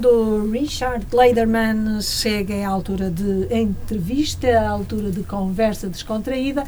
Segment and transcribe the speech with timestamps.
[0.00, 6.64] quando o Richard Lederman chega à altura de entrevista, à altura de conversa descontraída,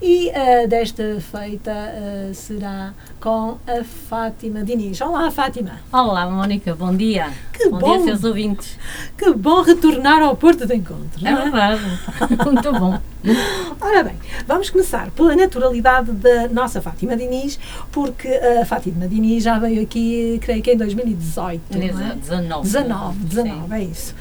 [0.00, 5.00] e uh, desta feita uh, será com a Fátima Diniz.
[5.00, 5.80] Olá, Fátima.
[5.92, 7.32] Olá, Mónica, bom dia.
[7.52, 8.78] Que bom, bom dia, seus ouvintes.
[9.18, 11.26] Que bom retornar ao Porto de Encontro.
[11.26, 11.82] É, é verdade,
[12.44, 13.00] muito bom.
[13.80, 14.14] Ora bem,
[14.46, 17.58] vamos começar pela naturalidade da nossa Fátima Diniz,
[17.90, 21.62] porque a Fátima Diniz já veio aqui, creio que em 2018.
[21.76, 22.14] Não é?
[22.14, 22.62] 19.
[22.62, 24.14] 19, 19, é isso.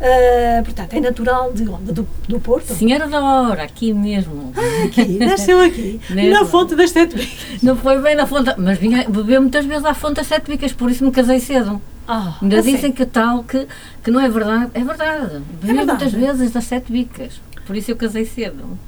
[0.00, 1.92] Uh, portanto, é natural de onde?
[1.92, 2.72] Do, do Porto?
[2.72, 4.52] Senhora da Hora, aqui mesmo.
[4.56, 7.62] Ah, aqui, nasceu aqui, na fonte das Sete Bicas.
[7.62, 10.72] Não foi bem na fonte, mas vinha beber muitas vezes à fonte das Sete Bicas,
[10.72, 11.80] por isso me casei cedo.
[12.10, 13.66] Ah, Ainda dizem que tal, que,
[14.02, 14.70] que não é verdade.
[14.72, 15.42] É verdade.
[15.60, 15.86] Bebi verdade.
[15.86, 17.38] muitas vezes das Sete Bicas,
[17.68, 18.78] por isso eu casei cedo.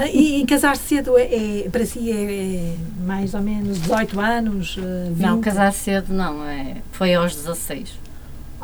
[0.00, 1.22] Ah, E, e casar cedo é,
[1.66, 4.76] é- para si é, é mais ou menos 18 anos?
[4.78, 5.20] uh, 20?
[5.20, 7.90] Não, casar cedo não, é, foi aos 16.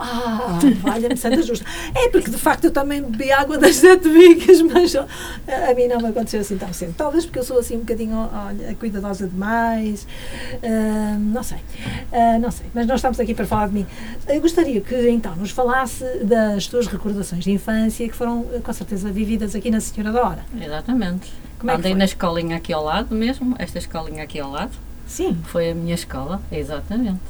[0.00, 1.64] Ah, valha-me Santa Justa.
[1.94, 5.06] É porque de facto eu também bebi água das sete bicas, mas ó,
[5.70, 6.94] a mim não me aconteceu assim tão cedo.
[6.96, 10.06] Talvez porque eu sou assim um bocadinho, olha, cuidadosa demais.
[10.62, 11.58] Ah, não sei.
[12.12, 12.66] Ah, não sei.
[12.74, 13.86] Mas nós estamos aqui para falar de mim.
[14.26, 18.72] Eu gostaria que então nos falasse das tuas recordações de infância que foram eh, com
[18.72, 20.44] certeza vividas aqui na Senhora da Hora.
[20.60, 21.32] Exatamente.
[21.58, 21.98] Como é que Andei foi?
[21.98, 24.72] na escolinha aqui ao lado mesmo, esta escolinha aqui ao lado.
[25.06, 25.36] Sim.
[25.44, 27.20] Foi a minha escola, exatamente.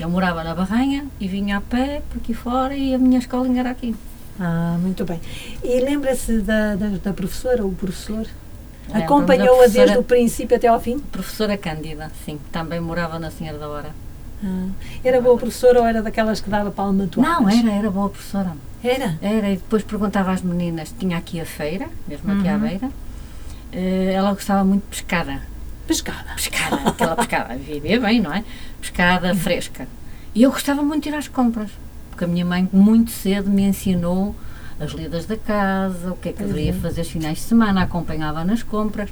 [0.00, 3.60] Eu morava na Barranha e vinha a pé por aqui fora e a minha escolinha
[3.60, 3.94] era aqui.
[4.40, 5.20] Ah, muito bem.
[5.62, 8.26] E lembra-se da, da, da professora ou professor?
[8.94, 10.98] Acompanhou-a desde o princípio até ao fim?
[10.98, 13.90] Professora Cândida, sim, também morava na Senhora da Hora.
[14.42, 14.68] Ah,
[15.04, 18.52] era boa professora ou era daquelas que dava palma Não, era, era boa professora.
[18.82, 19.18] Era?
[19.20, 22.60] Era, e depois perguntava às meninas, tinha aqui a feira, mesmo aqui à Uhum.
[22.60, 22.90] beira.
[23.70, 25.42] Eh, ela gostava muito de pescada.
[25.90, 26.34] Pescada.
[26.36, 28.44] Pescada, aquela pescada, vivia bem, não é?
[28.80, 29.88] Pescada fresca.
[30.32, 31.68] E eu gostava muito de ir às compras,
[32.10, 34.36] porque a minha mãe muito cedo me ensinou
[34.78, 36.74] as lidas da casa, o que é que Pois deveria é.
[36.74, 39.10] fazer os finais de semana, acompanhava nas compras.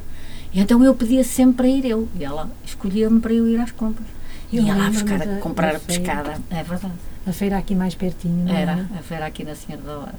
[0.52, 3.72] E então eu pedia sempre para ir eu, e ela escolhia-me para eu ir às
[3.72, 4.06] compras.
[4.52, 6.00] Eu E ia lá buscar, a, comprar a feira.
[6.04, 6.94] pescada, é verdade.
[7.26, 8.88] A feira aqui mais pertinho, não Era, era?
[8.96, 10.14] a feira aqui na Senhora da Hora.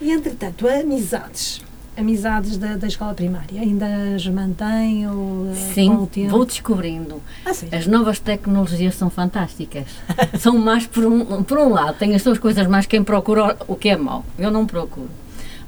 [0.00, 1.62] E entretanto, amizades.
[2.00, 3.60] Amizades da, da escola primária.
[3.60, 7.20] Ainda as mantém ou, eh, Sim, vou descobrindo.
[7.44, 7.68] Ah, sim.
[7.70, 9.84] As novas tecnologias são fantásticas.
[10.40, 13.76] são mais por um, por um lado, tem as suas coisas mais quem procura o
[13.76, 14.24] que é mau.
[14.38, 15.10] Eu não procuro.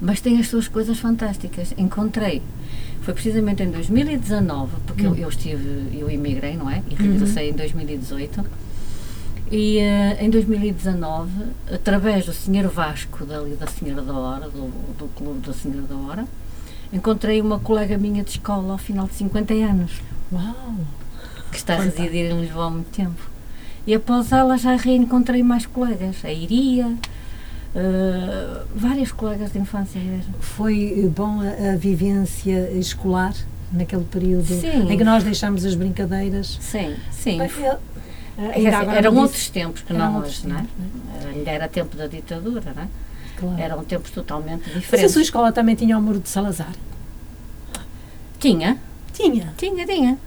[0.00, 1.72] Mas tem as suas coisas fantásticas.
[1.76, 2.42] Encontrei.
[3.02, 5.14] Foi precisamente em 2019, porque Hum.
[5.14, 6.82] eu, eu estive, eu emigrei, não é?
[6.90, 8.44] E regressei em 2018.
[9.52, 11.30] E eh, em 2019,
[11.70, 12.68] através do Sr.
[12.68, 16.24] Vasco, dali da Senhora da Hora, do, do Clube da Senhora da Hora,
[16.90, 20.00] encontrei uma colega minha de escola ao final de 50 anos
[20.32, 20.76] Uau!
[21.50, 23.30] que está a residir em Lisboa há muito tempo.
[23.86, 26.90] E após ela já reencontrei mais colegas, a Iria,
[27.74, 30.32] eh, várias colegas de infância mesmo.
[30.40, 33.34] Foi bom a, a vivência escolar
[33.70, 34.90] naquele período Sim.
[34.90, 36.58] em que nós deixámos as brincadeiras?
[36.58, 37.38] Sim, sim.
[38.50, 40.64] Agora eram me outros disse- tempos que não hoje, não é?
[41.22, 42.86] não Ainda era tempo da ditadura, não é?
[43.38, 43.60] Claro.
[43.60, 45.12] Eram tempos totalmente Mas a diferentes.
[45.12, 46.72] sua escola também tinha o muro de Salazar?
[48.38, 48.78] Tinha,
[49.12, 49.52] Tinha.
[49.56, 50.18] tinha, tinha.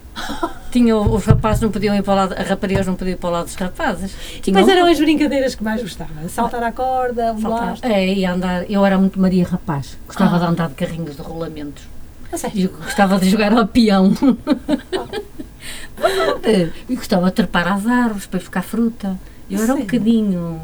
[0.70, 3.28] tinha os rapazes não podiam ir para o lado, as raparigas não podiam ir para
[3.28, 4.12] o lado dos rapazes.
[4.42, 6.28] Tinha Quais um- eram as brincadeiras que mais gostava?
[6.28, 7.78] Saltar à corda, o Saltar.
[7.82, 8.70] É, e andar.
[8.70, 9.98] Eu era muito Maria Rapaz.
[10.06, 10.38] Gostava Ah.
[10.38, 11.82] de andar de carrinhos de rolamentos.
[12.32, 12.58] A sério?
[12.58, 14.12] E eu gostava de jogar ao peão.
[15.96, 16.72] Verdade.
[16.88, 19.18] e gostava de trepar às árvores para buscar fruta.
[19.50, 19.82] Eu era um Sério?
[19.84, 20.60] bocadinho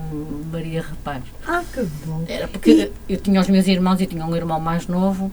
[0.50, 1.22] Maria Rapaz.
[1.46, 2.24] Ah, que bom.
[2.28, 5.30] Era porque eu tinha os meus irmãos e tinha um irmão mais novo.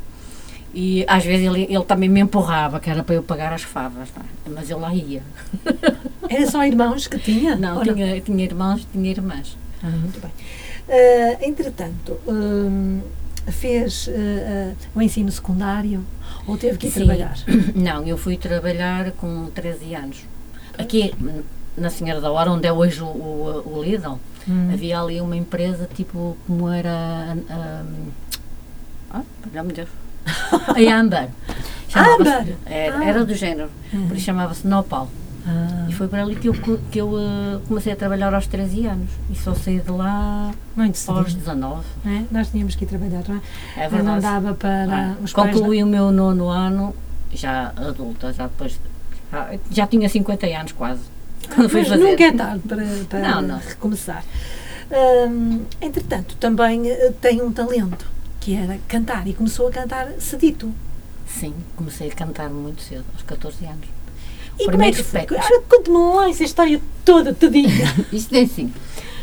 [0.71, 4.07] E às vezes ele, ele também me empurrava, que era para eu pagar as favas.
[4.15, 4.59] não é?
[4.59, 5.23] Mas eu lá ia.
[6.29, 7.55] Era só irmãos que tinha?
[7.55, 9.57] Não, tinha, tinha irmãos e tinha irmãs.
[9.81, 10.29] Ah, muito bem.
[10.87, 13.01] Ah, entretanto, hum,
[13.47, 16.03] fez ah, ah, o ensino secundário
[16.47, 16.99] ou teve que ir Sim.
[17.05, 17.35] trabalhar?
[17.75, 20.17] Não, eu fui trabalhar com 13 anos.
[20.77, 21.13] Aqui
[21.77, 24.69] na Senhora da Hora, onde é hoje o, o, o Lidl, Hum.
[24.73, 27.35] havia ali uma empresa tipo como era.
[27.37, 28.07] Um,
[29.11, 29.89] ah, perdão-me Deus.
[30.25, 31.27] A Amber.
[31.93, 32.55] Amber?
[32.65, 33.03] Era, Ah.
[33.05, 33.69] era do género,
[34.07, 35.09] por isso chamava-se Nopal.
[35.49, 38.85] Ah, E foi por ali que eu, que eu eh, comecei a trabalhar aos 13
[38.85, 39.09] anos.
[39.29, 41.39] E só saí de lá muito aos cedo.
[41.39, 41.83] 19.
[42.05, 42.23] não é?
[42.31, 43.35] Nós tínhamos que ir trabalhar, não
[43.75, 43.83] é?
[43.85, 45.33] É não dava para Ah, os.
[45.33, 46.95] Concluí o meu nono ano,
[47.33, 48.79] já adulta, já depois.
[49.31, 51.01] Já, já tinha 50 anos quase.
[51.55, 52.03] Quando fui fazer.
[52.03, 53.57] nunca é tarde para, para Não, não.
[53.59, 54.23] recomeçar.
[54.91, 58.05] Hum, entretanto, também eh, tem um talento,
[58.39, 60.71] que era cantar, e começou a cantar cedito.
[61.27, 63.87] Sim, comecei a cantar muito cedo, aos 14 anos.
[64.59, 65.61] E como é Primeiro que foi?
[65.69, 67.95] conte-me lá essa história toda, todinha.
[68.11, 68.73] Isto é assim.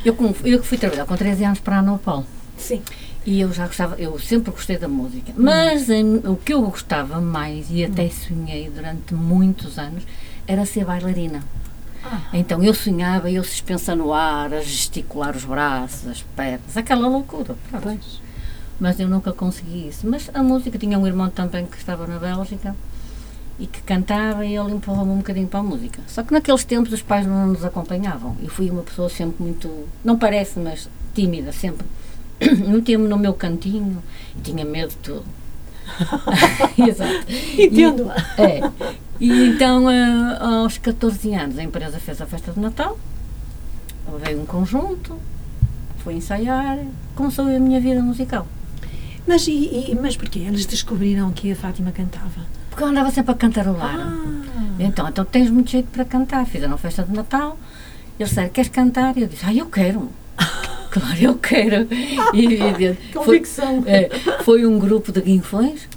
[0.05, 2.25] Eu, como, eu fui trabalhar com 13 anos para a Anopol.
[2.57, 2.83] Sim.
[3.27, 5.33] E eu já gostava, eu sempre gostei da música.
[5.37, 10.05] Mas em, o que eu gostava mais, e até sonhei durante muitos anos,
[10.47, 11.43] era ser bailarina.
[12.05, 12.21] Ah.
[12.33, 17.57] Então eu sonhava, eu suspensa no ar, a gesticular os braços, as pernas, aquela loucura.
[18.79, 20.07] Mas eu nunca consegui isso.
[20.09, 22.77] Mas a música, tinha um irmão também que estava na Bélgica
[23.59, 26.01] e que cantava e ele empurrou-me um bocadinho para a música.
[26.07, 28.37] Só que naqueles tempos os pais não nos acompanhavam.
[28.43, 29.71] Eu fui uma pessoa sempre muito,
[30.05, 31.87] não parece, mas tímida, sempre.
[32.69, 34.03] Metia-me no meu cantinho
[34.37, 35.25] e tinha medo de tudo.
[36.77, 37.27] Exato.
[37.59, 38.11] Entendo.
[38.39, 38.71] E, é.
[39.19, 42.99] E então, eh, aos 14 anos, a empresa fez a festa de Natal,
[44.23, 45.17] veio um conjunto,
[45.99, 46.79] fui ensaiar,
[47.15, 48.47] começou a minha vida musical.
[49.27, 49.53] Mas, e,
[49.91, 50.41] e- mas porquê?
[50.41, 52.43] Eles descobriram que a Fátima cantava.
[52.77, 53.97] Porque eu andava sempre a cantarolar.
[53.99, 56.45] Ah, Então, então tens muito jeito para cantar.
[56.45, 57.59] Fizeram a festa de Natal.
[58.19, 59.17] Eles disseram, queres cantar?
[59.17, 60.11] E eu disse, ah, eu quero.
[60.93, 61.89] claro, eu quero.
[62.35, 63.83] E, e- foi, convicção.
[63.87, 64.11] é,
[64.45, 65.89] foi um grupo de guinfões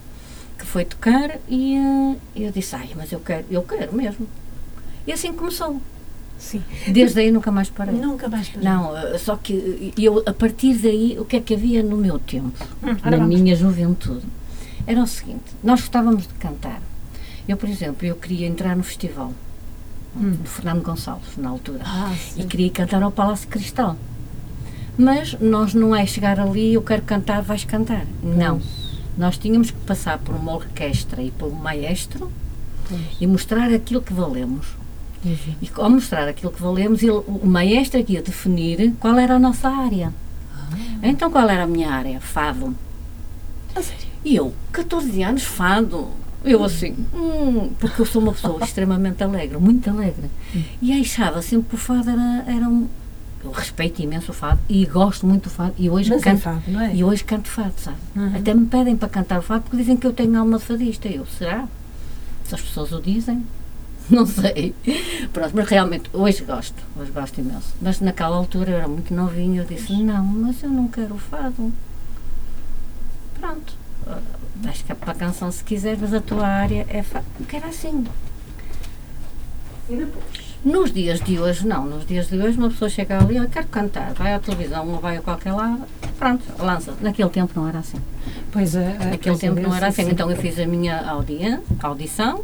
[0.57, 2.15] que foi tocar e eh,
[2.45, 4.25] eu disse, ai, mas eu quero, eu quero mesmo.
[5.05, 5.81] E assim começou.
[6.37, 6.63] Sim.
[6.87, 7.93] Desde aí nunca mais parei.
[7.95, 8.63] Nunca mais parei.
[8.69, 12.17] Não, eh, só que eu, a partir daí, o que é que havia no meu
[12.19, 14.25] tempo, Hum, na minha juventude?
[14.89, 16.81] Era o seguinte, nós gostávamos de cantar.
[17.47, 19.31] Eu, por exemplo, eu queria entrar no festival
[20.17, 20.31] Hum.
[20.41, 23.95] do Fernando Gonçalves, na altura, Ah, e queria cantar ao Palácio Cristal.
[24.97, 28.07] Mas nós não é chegar ali, eu quero cantar, vais cantar.
[28.23, 28.59] Não.
[29.15, 32.31] Nós tínhamos que passar por uma orquestra e por um maestro
[32.87, 33.01] Pois.
[33.21, 34.65] e mostrar aquilo que valemos.
[35.23, 35.55] Exato.
[35.61, 39.39] E ao mostrar aquilo que valemos, ele, o maestro aqui ia definir qual era a
[39.39, 40.11] nossa área.
[41.03, 42.19] Então, qual era a minha área?
[42.19, 42.75] Fado.
[43.75, 44.08] A sério?
[44.23, 46.07] E eu, 14 anos, fado.
[46.43, 50.29] Eu assim, hum, porque eu sou uma pessoa extremamente alegre, muito alegre.
[50.81, 52.87] E achava sempre que o fado era, era um.
[53.43, 55.73] Eu respeito imenso o fado e gosto muito do fado.
[55.77, 56.41] E hoje Mas é canto.
[56.41, 56.93] fado, não é?
[56.93, 57.97] E hoje canto fado, sabe?
[58.15, 58.35] Uhum.
[58.35, 61.07] Até me pedem para cantar o fado porque dizem que eu tenho alma de fadista.
[61.07, 61.65] Eu, será?
[62.43, 63.45] Se as pessoas o dizem,
[64.09, 64.73] não sei.
[65.31, 67.73] Pronto, mas realmente, hoje gosto, hoje gosto imenso.
[67.81, 71.17] Mas naquela altura eu era muito novinha, eu disse, não, mas eu não quero o
[71.17, 71.71] fado.
[73.39, 73.73] Pronto,
[74.55, 77.03] vais cá para a canção se quiser, mas a tua área é.
[77.37, 78.05] Porque era assim.
[79.89, 80.49] E depois?
[80.63, 81.85] Nos dias de hoje, não.
[81.85, 84.99] Nos dias de hoje, uma pessoa chega ali, eu quero cantar, vai à televisão ou
[84.99, 85.83] vai a qualquer lado,
[86.17, 86.93] pronto, lança.
[86.99, 87.97] Naquele tempo não era assim.
[88.51, 88.97] Pois é.
[88.99, 90.03] é, Naquele pois é, tempo não eu era assim.
[90.03, 90.11] sim.
[90.11, 92.43] Então eu fiz a minha audiência, audição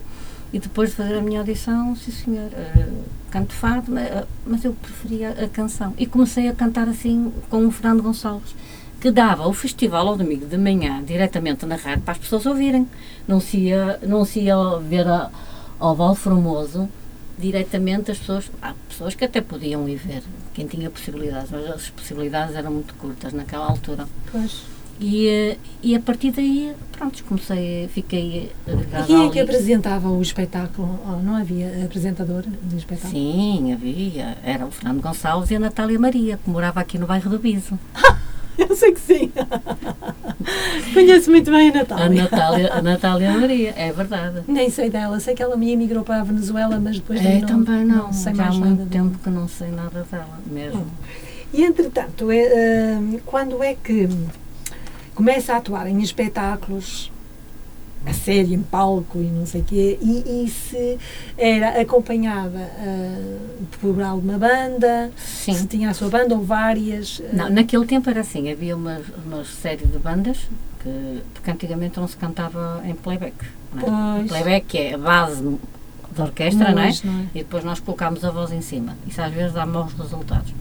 [0.53, 2.87] e depois de fazer a minha audição, sim senhor, eh,
[3.29, 5.93] canto fado, mas, eh, mas eu preferia a canção.
[5.97, 8.55] E comecei a cantar assim com o Fernando Gonçalves,
[8.99, 12.87] que dava o festival ao domingo de manhã, diretamente na rádio, para as pessoas ouvirem.
[13.27, 15.29] Não se ia, não se ia ver a,
[15.79, 16.89] ao Val Formoso
[17.37, 20.23] diretamente as pessoas, há pessoas que até podiam ir ver,
[20.53, 24.07] quem tinha possibilidades, mas as possibilidades eram muito curtas naquela altura.
[24.31, 24.63] Pois.
[24.97, 30.07] E, eh, e a partir daí, pronto, comecei, fiquei E agregada quem é que apresentava
[30.07, 30.97] o espetáculo?
[31.05, 33.11] Oh, não havia apresentador de espetáculo?
[33.11, 34.37] Sim, havia.
[34.41, 37.77] Era o Fernando Gonçalves e a Natália Maria, que morava aqui no bairro do Biso.
[38.69, 39.31] Eu sei que sim.
[40.93, 42.23] Conheço muito bem a A Natália.
[42.23, 44.41] Natália, a Natália Maria, é verdade.
[44.47, 45.19] Nem sei dela.
[45.19, 48.13] Sei que ela me emigrou para a Venezuela, mas depois É, não, também não.
[48.13, 50.85] sei Já há muito nada tempo que não sei nada dela, mesmo.
[51.53, 54.07] E entretanto, é, eh, quando é que
[55.13, 57.11] começa a atuar em espetáculos
[58.05, 60.97] a sério, em palco e não sei o quê, e, e se
[61.37, 63.37] era acompanhada eh,
[63.81, 65.65] por alguma banda, se Sim.
[65.65, 67.21] tinha a sua banda ou várias.
[67.23, 70.37] eh, Não, naquele tempo era assim, havia uma, uma série de bandas,
[70.83, 73.33] que, porque antigamente não se cantava em playback.
[73.73, 74.23] Não é?
[74.27, 75.57] Playback é a base
[76.15, 76.87] da orquestra, não é?
[76.89, 77.23] hoje, não é?
[77.33, 78.95] E depois nós colocámos a voz em cima.
[79.07, 80.53] Isso às vezes dá maus resultados.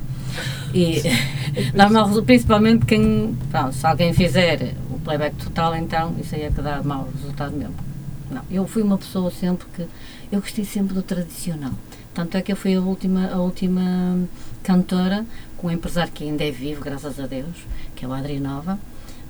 [0.72, 1.02] E
[1.74, 6.60] resultados, principalmente quem, pronto, se alguém fizer o playback total, então isso aí é que
[6.60, 7.74] dá mau resultado mesmo.
[8.30, 9.86] Não, eu fui uma pessoa sempre que,
[10.32, 11.72] eu gostei sempre do tradicional.
[12.12, 14.18] Tanto é que eu fui a última, a última
[14.62, 15.26] cantora,
[15.56, 18.78] com um empresário que ainda é vivo, graças a Deus, que é o Adri Nova,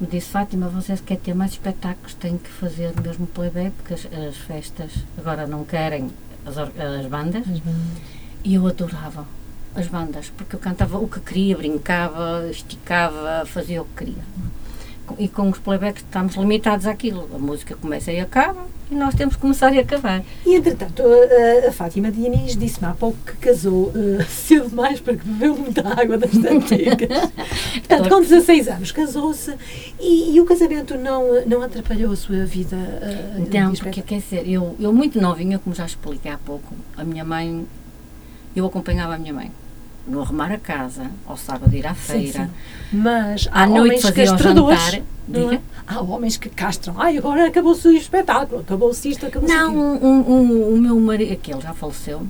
[0.00, 4.06] me disse, Fátima, você quer ter mais espetáculos, tem que fazer mesmo playback, porque as,
[4.06, 6.10] as festas agora não querem
[6.44, 8.02] as, as bandas, As bandas.
[8.42, 9.26] e eu adorava
[9.74, 14.22] as bandas, porque eu cantava o que queria, brincava, esticava, fazia o que queria.
[15.18, 17.28] E com os playbacks estamos limitados àquilo.
[17.34, 20.22] A música começa e acaba e nós temos que começar e acabar.
[20.46, 21.02] E entretanto,
[21.66, 26.16] a, Fátima Diniz disse-me há pouco que casou eh, cedo demais porque bebeu muita água
[26.16, 27.30] das antigas.
[27.74, 29.54] Portanto, com 16 anos casou-se
[30.00, 32.76] e, e o casamento não, não atrapalhou a sua vida
[33.38, 37.04] Então, de porque quer dizer, eu, eu muito novinha, como já expliquei há pouco, a
[37.04, 37.66] minha mãe,
[38.54, 39.50] eu acompanhava a minha mãe.
[40.06, 42.50] No arrumar a casa, ao sábado ir à feira, sim.
[42.92, 45.02] Mas à há noite homens fazer o jantar.
[45.28, 45.54] não Diga.
[45.54, 45.60] é?
[45.86, 46.94] Há homens que castram.
[46.98, 51.60] Ai, agora acabou-se o espetáculo, acabou-se isto, acabou-se Não, um, um- o meu marido, aquele
[51.60, 52.22] já faleceu,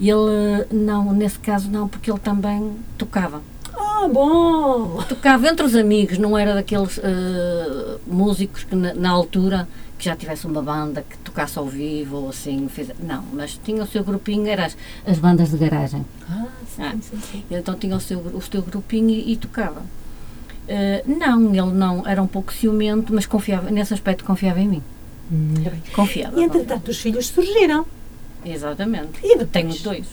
[0.00, 3.40] ele, não, nesse caso não, porque ele também tocava.
[3.76, 5.02] Ah, bom!
[5.08, 10.16] Tocava entre os amigos, não era daqueles eh, músicos que na, na altura que já
[10.16, 14.02] tivesse uma banda que tocasse ao vivo ou assim, fez, não, mas tinha o seu
[14.04, 16.04] grupinho, eram as, as bandas de garagem.
[16.28, 16.94] Ah, sim, Ah.
[17.00, 17.44] sim, sim.
[17.50, 19.82] Então tinha o seu, o seu grupinho e, e tocava.
[20.66, 24.82] Eh, não, ele não, era um pouco ciumento, mas confiava, nesse aspecto confiava em mim.
[25.30, 25.82] Bem.
[25.94, 26.38] Confiava.
[26.40, 27.86] E entretanto os filhos surgiram.
[28.44, 29.20] Exatamente.
[29.22, 29.50] E depois?
[29.52, 30.06] Tenho dois.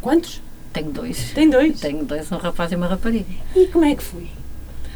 [0.00, 0.40] Quantos?
[0.72, 1.32] Tenho dois.
[1.32, 1.80] Tem dois.
[1.80, 3.26] Tenho dois, um rapaz e uma rapariga.
[3.54, 4.26] E como é que foi?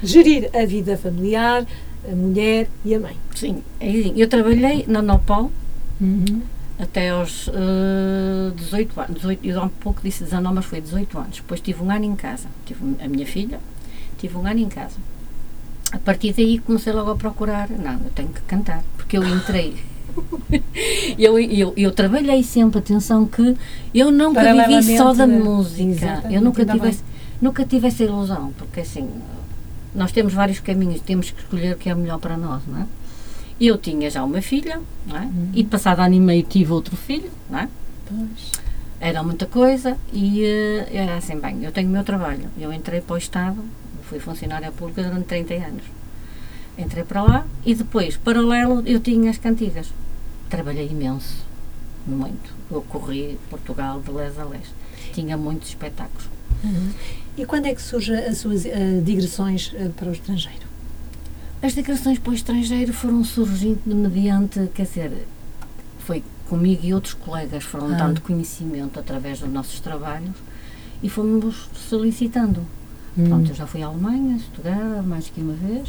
[0.02, 1.64] Gerir a vida familiar,
[2.10, 3.16] a mulher e a mãe.
[3.34, 5.50] Sim, é assim, eu trabalhei na Nopal
[6.78, 9.14] até aos eh, 18 anos.
[9.16, 11.36] 18, eu há um pouco disse 19, mas foi 18 anos.
[11.36, 12.48] Depois tive um ano em casa.
[12.66, 13.58] Tive a minha filha,
[14.18, 14.96] tive um ano em casa.
[15.92, 17.70] A partir daí comecei logo a procurar.
[17.70, 19.76] Não, eu tenho que cantar, porque eu entrei.
[21.18, 23.56] eu, eu, eu trabalhei sempre, atenção, que
[23.94, 25.38] eu nunca vivi só da né?
[25.38, 26.22] música.
[26.30, 27.04] Eu nunca tive, esse-
[27.40, 29.08] nunca tive essa ilusão, porque assim,
[29.96, 32.86] nós temos vários caminhos, temos que escolher o que é melhor para nós, não é?
[33.58, 35.22] Eu tinha já uma filha, não é?
[35.22, 35.50] Uhum.
[35.54, 37.68] E passado ano e meio tive outro filho, não é?
[38.06, 38.52] Pois.
[39.00, 42.48] Era muita coisa e eh, era assim, bem, eu tenho o meu trabalho.
[42.58, 43.56] Eu entrei para o Estado,
[44.02, 45.84] fui funcionária pública durante 30 anos.
[46.76, 49.88] Entrei para lá e depois, paralelo, eu tinha as cantigas.
[50.50, 51.36] Trabalhei imenso,
[52.06, 52.54] muito.
[52.70, 54.66] Eu corri Portugal de les a les.
[55.14, 56.35] Tinha muitos espetáculos.
[57.36, 60.66] E quando é que surgem as suas eh, digressões eh, para o estrangeiro?
[61.62, 65.12] As declarações para o estrangeiro foram surgindo mediante, quer dizer,
[65.98, 67.96] foi comigo e outros colegas foram Ah.
[67.98, 70.34] dando conhecimento através dos nossos trabalhos
[71.02, 72.60] e fomos solicitando.
[73.18, 73.24] Hum.
[73.28, 75.88] Pronto, eu já fui à Alemanha, estudar mais que uma vez,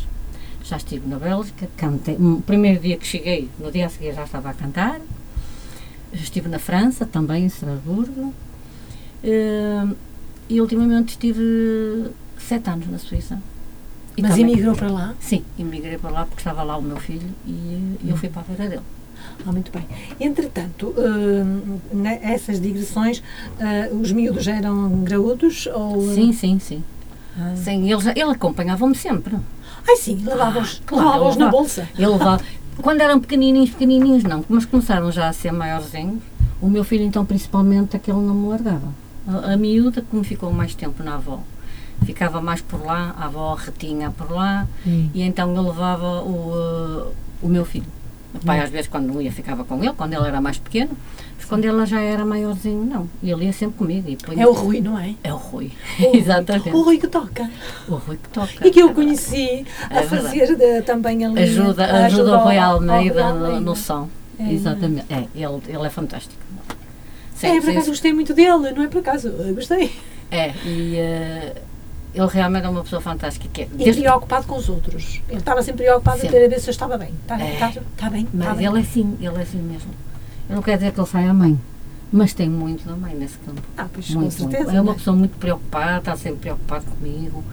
[0.64, 4.24] já estive na Bélgica, cantei, o primeiro dia que cheguei, no dia a seguir já
[4.24, 5.00] estava a cantar,
[6.14, 8.34] estive na França, também em Estrasburgo,
[9.24, 9.88] eh,
[10.50, 13.40] e ultimamente estive sete anos na Suíça.
[14.16, 15.14] E Mas também- emigrou para lá?
[15.20, 18.42] Sim, emigrei para lá porque estava lá o meu filho e eh, eu fui para
[18.42, 18.82] a feira dele.
[19.46, 19.86] Ah, muito bem.
[20.20, 23.22] Entretanto, hum, nessas digressões,
[23.60, 25.68] eh, os miúdos eram graúdos?
[25.68, 26.84] Ou, Sim, sim, sim.
[27.40, 27.54] Ah.
[27.56, 29.36] sim ele, já- ele acompanhava-me sempre.
[29.88, 31.88] Ai, sim, levava-os Ah, claro, na bolsa.
[31.96, 32.44] Ele levava,
[32.82, 36.22] quando eram pequenininhos, pequenininhos não, mas começaram já a ser maiorzinhos,
[36.60, 38.88] o meu filho então principalmente aquele não me largava.
[39.28, 41.42] A, a miúda, como ficou mais tempo na avó,
[42.06, 44.68] ficava mais por lá, a avó retinha por lá,
[45.14, 47.86] e então eu levava o, eh, o meu filho.
[48.34, 50.92] O pai às vezes quando ia ficava com ele, quando ele era mais pequeno,
[51.36, 54.16] mas quando ele já era maiorzinho não, e ele ia sempre comigo.
[54.38, 55.16] É o Rui, não é?
[55.24, 56.70] É o Rui, O exatamente.
[56.70, 57.50] O Rui que toca.
[57.88, 58.68] O Rui que toca.
[58.68, 61.42] E que eu É conheci a É fazer eh, também ali.
[61.42, 64.08] Ajuda, a ajuda o Rui Almeida Rui no, no som.
[64.40, 65.12] É, Exatamente.
[65.12, 66.36] É, ele, ele é fantástico.
[67.38, 69.92] Sim, é, por acaso gostei muito dele, não é por acaso, eu gostei.
[70.32, 71.54] É, e eh,
[72.14, 73.48] ele realmente é uma pessoa fantástica.
[73.54, 75.22] Que é, E desde- preocupado com os outros.
[75.30, 77.10] Ele estava sempre preocupado em ver se eu estava bem.
[77.22, 77.54] Está É.
[77.54, 78.66] está- está bem, mas bem.
[78.68, 79.92] ele é assim, ele é assim mesmo.
[80.50, 81.60] Eu não quero dizer que ele saia à mãe,
[82.12, 83.62] mas tem muito da mãe nesse campo.
[83.78, 84.64] Ah, pois, muito, com certeza.
[84.64, 84.78] muito.
[84.78, 84.98] É uma né?
[84.98, 87.44] pessoa muito preocupada, está sempre preocupado comigo.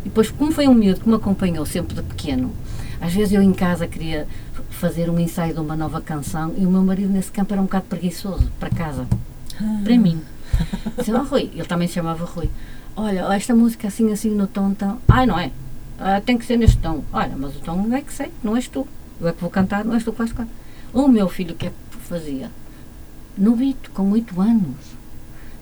[0.00, 2.52] E depois, como foi um miúdo que me acompanhou sempre de pequeno,
[3.00, 4.26] às vezes eu em casa queria
[4.74, 7.64] fazer um ensaio de uma nova canção e o meu marido nesse campo era um
[7.64, 9.06] bocado preguiçoso para casa,
[9.60, 9.80] Ah.
[9.82, 10.20] para mim.
[10.98, 12.50] Disse, oh, Rui, ele também se chamava Rui.
[12.96, 14.98] Olha, esta música assim, assim, no tom, tão.
[15.08, 15.50] Ai, não é?
[15.98, 17.02] Ah, tem que ser neste tom.
[17.12, 18.86] Olha, mas o tom não é que sei, não és tu.
[19.20, 20.52] Eu é que vou cantar, não és tu que vais cantar.
[20.92, 22.50] O meu filho, que é que fazia?
[23.36, 24.76] Novito, com 8 anos,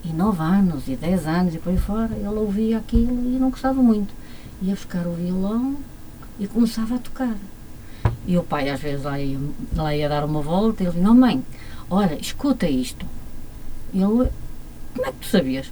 [0.03, 3.49] e 9 anos, e 10 anos, e por aí fora, ele ouvia aquilo e não
[3.49, 4.13] gostava muito.
[4.61, 5.75] Ia buscar o violão
[6.39, 7.35] e começava a tocar.
[8.25, 9.37] E o pai, às vezes, lá ia,
[9.75, 11.43] lá ia dar uma volta e ele Não, mãe,
[11.89, 13.05] olha, escuta isto.
[13.93, 14.29] Ele,
[14.93, 15.71] como é que tu sabias?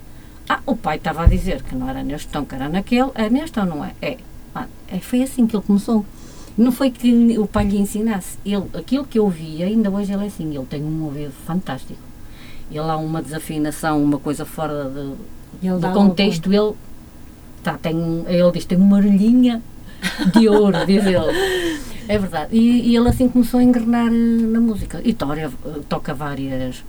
[0.50, 3.10] Ah, o pai estava a dizer que não era neste tom, que era naquele.
[3.15, 3.93] É neste ou não é?
[4.01, 4.17] É.
[4.53, 6.05] Ah, é foi assim que ele começou.
[6.58, 8.38] Não foi que o pai lhe ensinasse.
[8.46, 10.53] Ele, aquilo que eu via, ainda hoje ele é assim.
[10.53, 12.00] Ele tem um ouvido fantástico.
[12.70, 16.51] Ele há uma desafinação, uma coisa fora de, do contexto.
[16.51, 16.74] Ele,
[17.63, 17.96] tá, tem,
[18.27, 19.62] ele diz tem uma orelhinha
[20.34, 21.71] de ouro, diz ele.
[22.13, 22.56] É verdade.
[22.56, 24.10] E, e ele assim começou a engrenar eh,
[24.53, 25.00] na música.
[25.03, 25.51] E toca,
[25.88, 26.84] toca várias.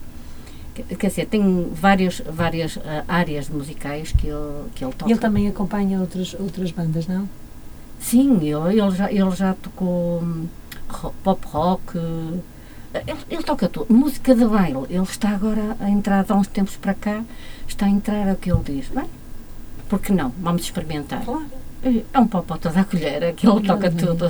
[0.75, 5.09] quer- dizer, tem várias, várias eh, áreas musicais que ele, que ele toca.
[5.09, 7.29] E ele também acompanha outras, outras bandas, não?
[8.01, 10.49] Sim, ele, ele, já, ele já tocou hum,
[11.23, 13.95] pop rock, ele, ele toca tudo.
[13.95, 17.23] Música de baile, ele está agora a entrar, há uns tempos para cá,
[17.69, 18.89] está a entrar, é o que ele diz.
[18.89, 19.07] Bem,
[19.89, 20.33] porque não?
[20.41, 21.25] Vamos experimentar.
[21.25, 21.47] Claro.
[21.85, 24.29] É um pau para toda a colher, que ele toca tudo.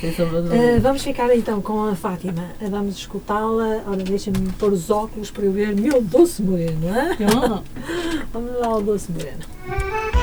[0.00, 2.50] Sem sombra de Uh, vamos ficar então com a Fátima.
[2.60, 3.82] Uh, vamos escutá-la.
[3.86, 5.74] Ora, deixa-me pôr os óculos para eu ver.
[5.74, 7.16] Meu doce moreno, é?
[7.32, 7.62] Ah,
[8.32, 10.13] Vamos lá ao doce moreno.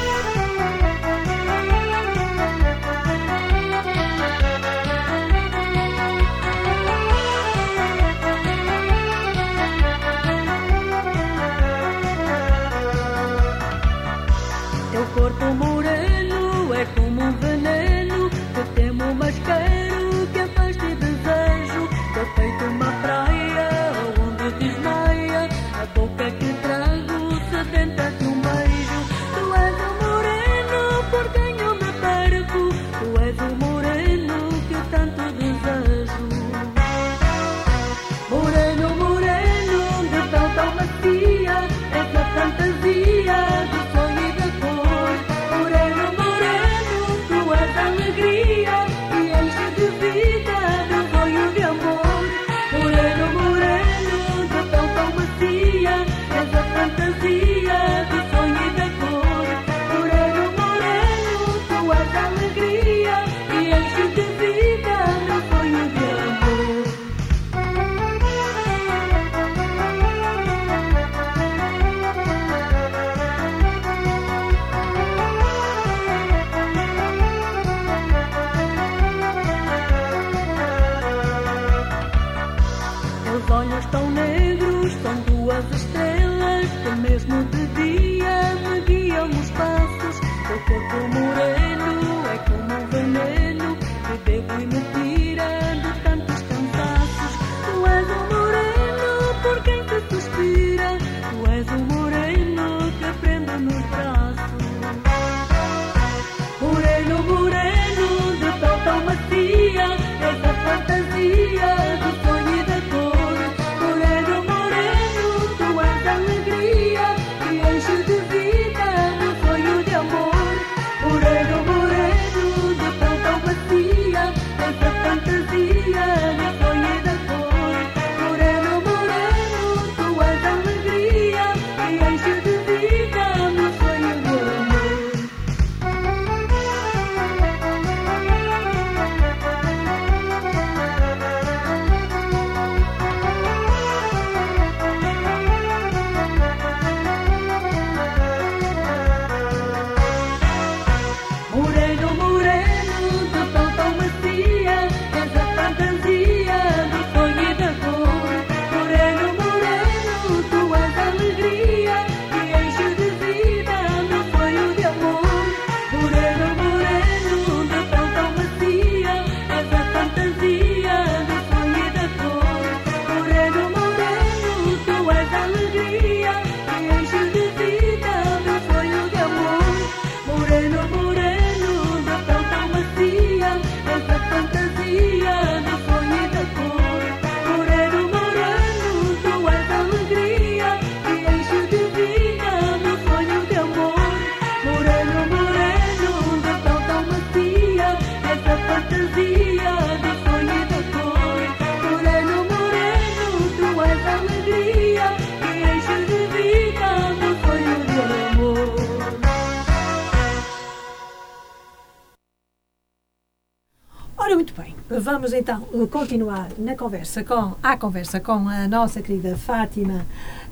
[214.32, 214.74] Ora, muito bem.
[214.90, 220.06] Vamos então continuar na conversa com, à conversa com a nossa querida Fátima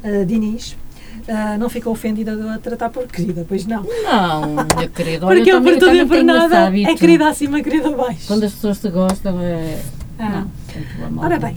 [0.03, 0.75] eh, Diniz.
[1.25, 3.85] Eh, não ficou ofendida de a tratar por querida, pois não.
[4.03, 7.61] Não, meu querido, olha, Porque eu, também, por tudo e por nada, é querida acima,
[7.61, 8.27] querida abaixo.
[8.27, 9.79] Quando as pessoas te gostam, é.
[10.19, 10.45] Ah.
[11.09, 11.55] Não, Ora bem,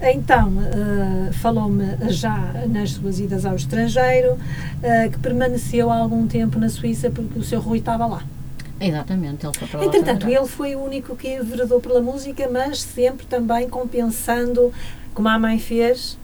[0.00, 4.38] então, eh, falou-me já nas suas idas ao estrangeiro,
[4.80, 8.22] eh, que permaneceu algum tempo na Suíça porque o seu Rui estava lá.
[8.88, 9.86] Exatamente, ele foi para lá.
[9.86, 14.72] Entretanto, ele foi o único que enveredou pela música, mas sempre também compensando,
[15.14, 16.18] como a mãe fez,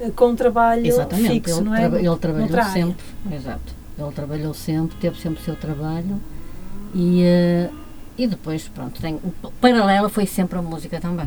[0.00, 1.80] eh, com trabalho Exatamente, fixo, ele, não é?
[1.80, 3.74] traba- ele trabalhou sempre, exato.
[3.98, 6.20] Ele trabalhou sempre, teve sempre o seu trabalho
[6.94, 7.70] e, eh,
[8.18, 9.18] e depois, pronto, tem,
[9.60, 11.26] paralela foi sempre a música também.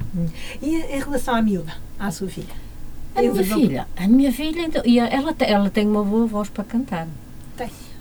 [0.61, 2.69] E em relação à miúda, à sua filha?
[3.15, 6.63] A minha filha, a minha filha, então, e ela, ela tem uma boa voz para
[6.63, 7.07] cantar.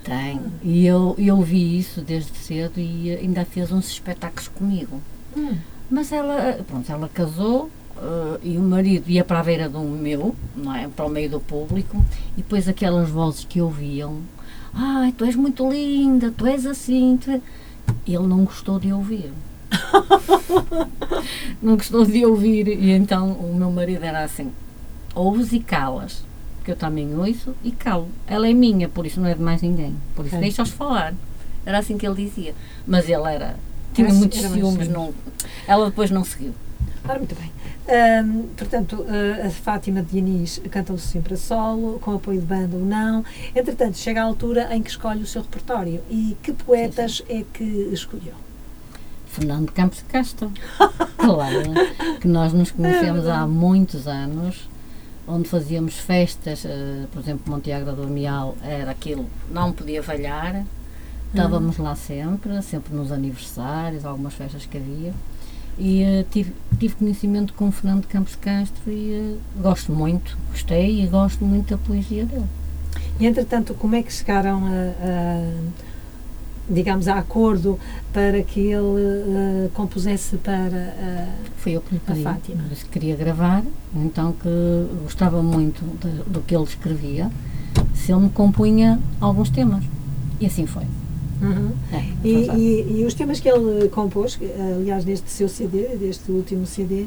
[0.08, 0.40] Tem.
[0.62, 5.00] E eu, eu vi isso desde cedo e eh, ainda fez uns espetáculos comigo.
[5.36, 5.56] Hum.
[5.90, 9.80] Mas ela, eh, pronto, ela casou eh, e o marido ia para a beira do
[9.80, 10.88] meu, não é?
[10.88, 12.02] Para o meio do público,
[12.34, 14.20] e depois aquelas vozes que ouviam,
[14.72, 17.42] ai, tu és muito linda, tu és assim, tu és...
[18.06, 19.30] ele não gostou de ouvir.
[21.60, 24.52] não gostou de ouvir, e então o meu marido era assim,
[25.14, 26.24] ouves e calas,
[26.68, 28.08] porque eu também ouço e calo.
[28.26, 30.40] Ela é minha, por isso não é de mais ninguém, por isso É.
[30.40, 31.14] deixa-os falar.
[31.64, 32.54] Era assim que ele dizia.
[32.86, 33.56] Mas ele era,
[33.94, 35.14] tinha Era- muitos era ciúmes, não,
[35.66, 36.52] ela depois não seguiu.
[37.08, 37.50] Ora, muito bem.
[38.54, 42.84] Portanto, ah, a Fátima de Diniz canta-o sempre a solo, com apoio de banda ou
[42.84, 43.24] não.
[43.56, 46.02] Entretanto, chega a altura em que escolhe o seu repertório.
[46.10, 48.34] E que poetas é que escolheu?
[49.26, 50.52] Fernando Campos de Castro.
[51.16, 51.62] Claro,
[52.20, 54.68] que nós nos conhecemos há muitos anos,
[55.28, 60.64] onde fazíamos festas, eh, por exemplo, Monteagra do Amial era aquilo, não podia falhar.
[61.28, 65.12] Estávamos lá sempre, sempre nos aniversários, algumas festas que havia.
[65.78, 71.02] E eh, tive, tive conhecimento com o Fernando Campos Castro e eh, gosto muito, gostei
[71.02, 72.46] e gosto muito da poesia dele.
[73.20, 75.52] E, entretanto, como é que chegaram a, a,
[76.68, 77.78] digamos, a acordo
[78.12, 82.22] para que ele ah, compusesse para ah, Foi eu que lhe A pedi.
[82.22, 82.62] Fátima.
[82.68, 83.62] Disse que queria gravar,
[83.94, 84.48] então que
[85.02, 87.30] gostava muito de- do que ele escrevia,
[87.94, 89.84] se ele me compunha alguns temas.
[90.40, 90.84] E assim foi.
[91.40, 91.70] Uhum.
[91.92, 94.38] É, E, e- e os temas que ele compôs,
[94.76, 97.06] aliás, neste seu CD, deste último CD,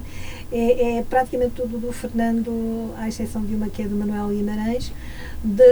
[0.52, 4.92] é, é praticamente tudo do Fernando, à exceção de uma que é do Manuel Guimarães,
[5.44, 5.64] de-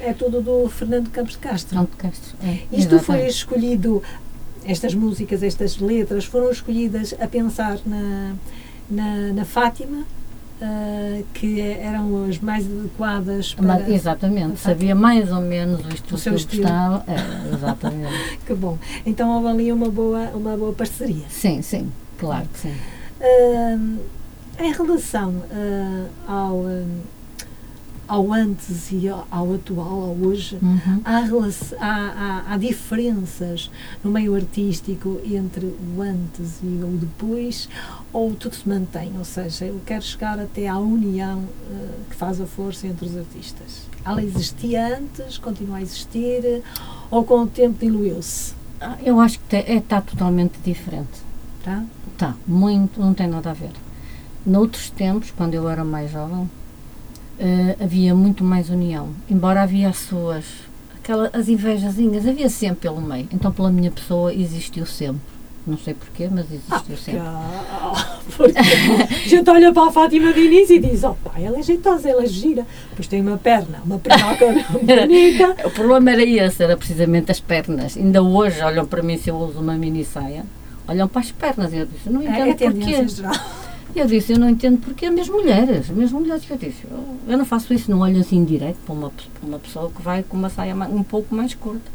[0.00, 1.70] é tudo do Fernando Campos de Castro.
[1.70, 2.36] Fernando Castro.
[2.42, 4.02] É, Isto foi escolhido,
[4.64, 8.34] estas músicas, estas letras, foram escolhidas a pensar na,
[8.90, 10.04] na, na Fátima,
[10.60, 13.64] ah, que eram as mais adequadas para.
[13.66, 16.62] Mas, exatamente, sabia mais ou menos o estilo O que eu estilo.
[16.62, 17.04] gostava.
[17.06, 18.38] É, exatamente.
[18.46, 18.78] Que bom.
[19.06, 21.24] Então houve ali uma boa, uma boa parceria.
[21.28, 22.74] sim, sim, claro que sim.
[23.20, 23.98] Ahm,
[24.60, 26.64] em relação ah, ao,
[28.08, 31.02] ao antes e ao, ao atual, ao hoje, Uhum.
[31.04, 31.18] há,
[31.80, 33.70] há, há- diferenças
[34.02, 37.68] no meio artístico entre o antes e o depois,
[38.12, 39.12] ou tudo se mantém?
[39.18, 43.16] Ou seja, eu quero chegar até à união ah, que faz a força entre os
[43.16, 43.82] artistas.
[44.04, 46.62] Ela existia antes, continua a existir,
[47.10, 48.54] ou com o tempo diluiu-se?
[48.80, 51.28] Ah, Eu acho que está é, tá totalmente diferente.
[51.62, 51.84] Tá?
[52.16, 53.72] Tá, muito, não tem nada a ver.
[54.46, 56.48] Noutros tempos, quando eu era mais jovem,
[57.38, 59.08] eh, havia muito mais união.
[59.30, 60.44] Embora havia as suas,
[60.96, 63.28] aquela, as invejazinhas, havia sempre pelo meio.
[63.32, 65.20] Então, pela minha pessoa, existiu sempre.
[65.66, 67.20] Não sei porquê, mas existiu sempre.
[67.20, 71.62] Ah, porque a gente olha para a Fátima de início e diz: opa, ela é
[71.62, 74.46] jeitosa, ela é gira, depois tem uma perna, uma pernaca
[74.80, 75.56] bonita.
[75.68, 77.98] O problema era esse, era precisamente as pernas.
[77.98, 80.46] Ainda hoje olham para mim se eu uso uma mini saia,
[80.88, 83.06] olham para as pernas e eu disse, não É, entendo é porquê.
[83.98, 87.04] Eu disse, eu não entendo porque as minhas mulheres, as minhas mulheres, eu disse, eu,
[87.26, 90.22] eu não faço isso, não olho assim direto para uma, para uma pessoa que vai
[90.22, 91.90] com uma saia um pouco mais curta.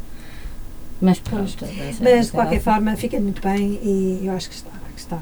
[1.00, 1.64] Mas pronto.
[1.64, 4.70] essa- Mas de qualquer forma fica muito bem e eu acho que está.
[4.94, 5.18] Que, está.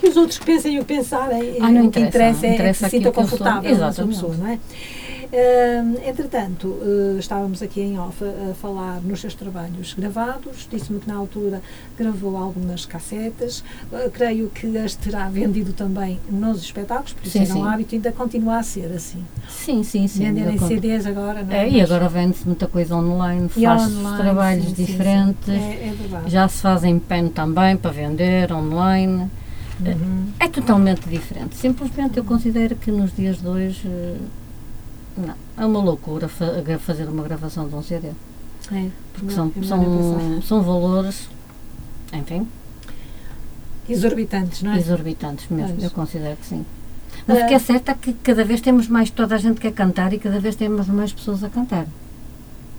[0.00, 2.54] que os outros pensem o que pensarem, Ah, não o que interessa, interessa é que
[2.54, 3.38] interessa se sinta que eu sou.
[3.38, 4.58] confortável com a sua pessoa, não é?
[6.06, 10.68] Entretanto, eh, estávamos aqui em off a, falar nos seus trabalhos gravados.
[10.70, 11.62] Disse-me que na altura
[11.98, 13.64] gravou algumas cassetas.
[13.90, 17.96] Eh, creio que as terá vendido também nos espetáculos, por isso era um hábito e
[17.96, 19.24] ainda continua a ser assim.
[19.48, 20.24] Sim, sim, sim.
[20.24, 20.58] Venderem.
[20.58, 21.66] CDs agora, não é?
[21.66, 24.92] É, e agora vende-se muita coisa online, e faz online, trabalhos sim, sim, sim.
[24.92, 26.30] diferentes, É, é verdade.
[26.30, 29.30] já se fazem pen também para vender online.
[29.80, 30.26] Uhum.
[30.38, 31.56] É totalmente diferente.
[31.56, 34.16] Simplesmente eu considero que nos dias de hoje eh,
[35.16, 38.08] não, é uma loucura fazer uma gravação de um CD.
[38.72, 41.28] É, Porque não, são, são, são valores,
[42.12, 42.46] enfim,
[43.88, 44.78] exorbitantes, não é?
[44.78, 45.72] exorbitantes mesmo.
[45.74, 45.84] Pois.
[45.84, 46.64] Eu considero que sim.
[47.26, 47.56] Mas o que Ah.
[47.56, 50.40] é certo é que cada vez temos mais, toda a gente quer cantar e cada
[50.40, 51.86] vez temos mais pessoas a cantar.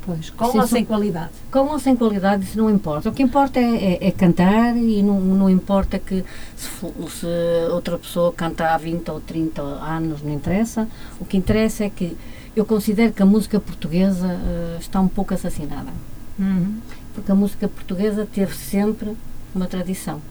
[0.05, 1.31] Pois, com Sim, ou sem qualidade.
[1.49, 3.09] Com ou sem qualidade, isso não importa.
[3.09, 6.25] O que importa é, é- é cantar e não, não importa que
[6.57, 7.27] se, se
[7.71, 10.87] outra pessoa canta há 20 ou 30 anos, não interessa.
[11.19, 12.17] O que interessa é que
[12.55, 15.89] eu considero que a música portuguesa eh, está um pouco assassinada.
[16.37, 16.77] Uhum.
[17.15, 19.15] Porque a música portuguesa teve sempre
[19.55, 20.21] uma tradição.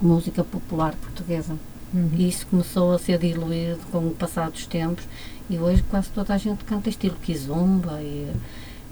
[0.00, 1.54] Música popular portuguesa.
[1.92, 2.10] Uhum.
[2.14, 5.04] E isso começou a ser diluído com o passar dos tempos
[5.48, 8.30] e hoje quase toda a gente canta estilo kizomba e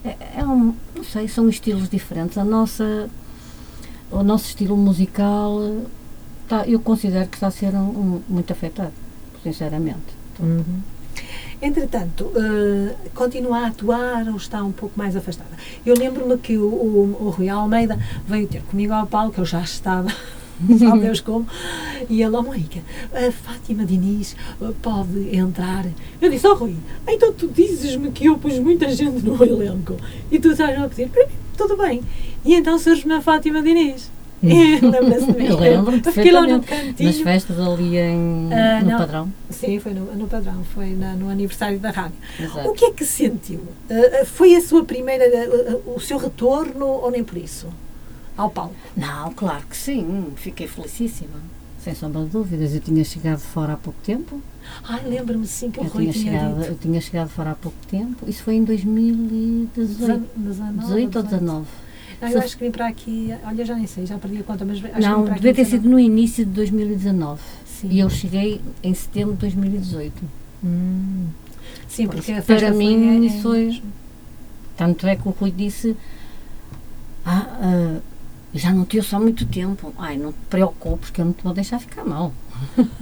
[0.04, 2.36] é, é um, não sei, são estilos diferentes.
[2.38, 3.08] A nossa,
[4.10, 5.82] o nosso estilo musical
[6.48, 8.92] tá, eu considero que está a ser um, um- muito afetado,
[9.42, 10.02] sinceramente.
[10.40, 10.80] Uhum.
[11.62, 15.50] Entretanto, eh, continua a atuar ou está um pouco mais afastada?
[15.86, 19.60] Eu lembro-me que o, o, o Rui Almeida veio ter comigo ao palco, eu já
[19.62, 20.08] estava
[20.78, 21.46] sabe Deus como.
[22.08, 22.80] E ele, oh Mónica,
[23.12, 25.86] a Fátima Diniz uh, pode entrar.
[26.20, 26.76] Eu disse, oh Rui,
[27.08, 29.96] então tu dizes-me que eu pus muita gente no elenco
[30.30, 31.10] e tu estás a mim,
[31.56, 32.02] tudo bem.
[32.44, 34.10] E então surge-me a Fátima Diniz.
[34.42, 35.46] Lembra-se de mim?
[35.46, 37.02] Eu fiquei lá no perfeitamente.
[37.02, 37.24] Nas cantinho.
[37.24, 38.98] festas ali em, Ah, no não.
[38.98, 39.32] padrão.
[39.48, 42.16] Sim, foi no, no padrão, foi na- no aniversário da rádio.
[42.38, 42.68] Exato.
[42.68, 43.60] O que é que sentiu?
[43.88, 47.68] Uh, uh, foi a sua primeira, uh, uh, o seu retorno ou nem por isso?
[48.36, 48.74] Ao palco?
[48.96, 50.26] Não, claro que sim.
[50.36, 51.36] Fiquei felicíssima.
[51.78, 52.74] Sem sombra de dúvidas.
[52.74, 54.40] Eu tinha chegado fora há pouco tempo.
[54.88, 56.66] Ai, lembro-me sim que o Eu Rui tinha, chegado, dito.
[56.70, 58.28] eu tinha chegado fora há pouco tempo.
[58.28, 60.28] Isso foi em 2018.
[60.36, 61.66] 18 ou 19.
[62.22, 64.64] Ah, eu acho que vim para aqui, olha, já nem sei, já perdi a conta,
[64.64, 67.40] mas acho que Não, aqui devia ter sido no início de 2019.
[67.66, 67.88] Sim.
[67.90, 70.22] E eu cheguei em setembro de 2018.
[70.64, 71.26] Hum.
[71.86, 73.82] Sim, Por porque festa para foi mim, em- isso foi-
[74.76, 75.94] Tanto é que o Rui disse:
[77.26, 78.00] Ah, ah,
[78.54, 79.92] já não te ouço há muito tempo.
[79.98, 82.32] Ai, não te preocupes, que eu não te vou deixar ficar mal.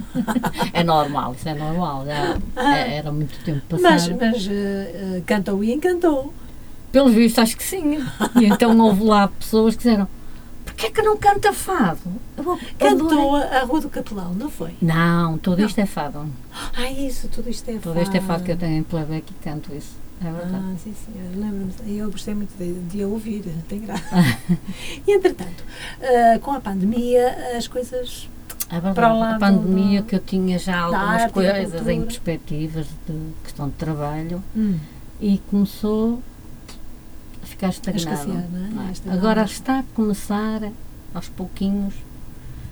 [0.73, 2.05] é normal, isso é normal.
[2.05, 3.81] Já é- era muito tempo passado.
[3.81, 6.33] Mas, mas uh, cantou e encantou.
[6.91, 7.99] Pelos vistos, acho que sim.
[8.39, 10.07] E então houve lá pessoas que disseram:
[10.65, 11.99] Porquê que não canta fado?
[12.37, 14.75] Eu adorei." Cantou a, a Rua do Capelão, não foi?
[14.81, 16.27] Não, tudo isto é fado.
[16.75, 19.43] Ah, isso, tudo isto é Tudo isto é fado que eu tenho em playback e
[19.43, 20.02] canto isso.
[20.21, 20.55] É verdade.
[20.55, 21.29] Ah, sim, senhor.
[21.35, 21.97] Lembro-me.
[21.97, 24.03] Eu gostei muito de, de a ouvir, tem graça.
[25.07, 25.63] e, entretanto,
[26.01, 28.29] ah, com a pandemia, as coisas.
[28.69, 28.95] É verdade.
[28.95, 33.31] Para lado a pandemia do- que eu tinha já algumas arte coisas em perspectivas de
[33.43, 34.79] questão de trabalho Hum,
[35.21, 36.21] e começou
[37.41, 37.99] a ficar a estagnado.
[38.13, 38.87] escassear, não é?
[38.87, 38.91] é?
[38.91, 40.71] Esta Agora está a começar,
[41.13, 41.93] aos pouquinhos,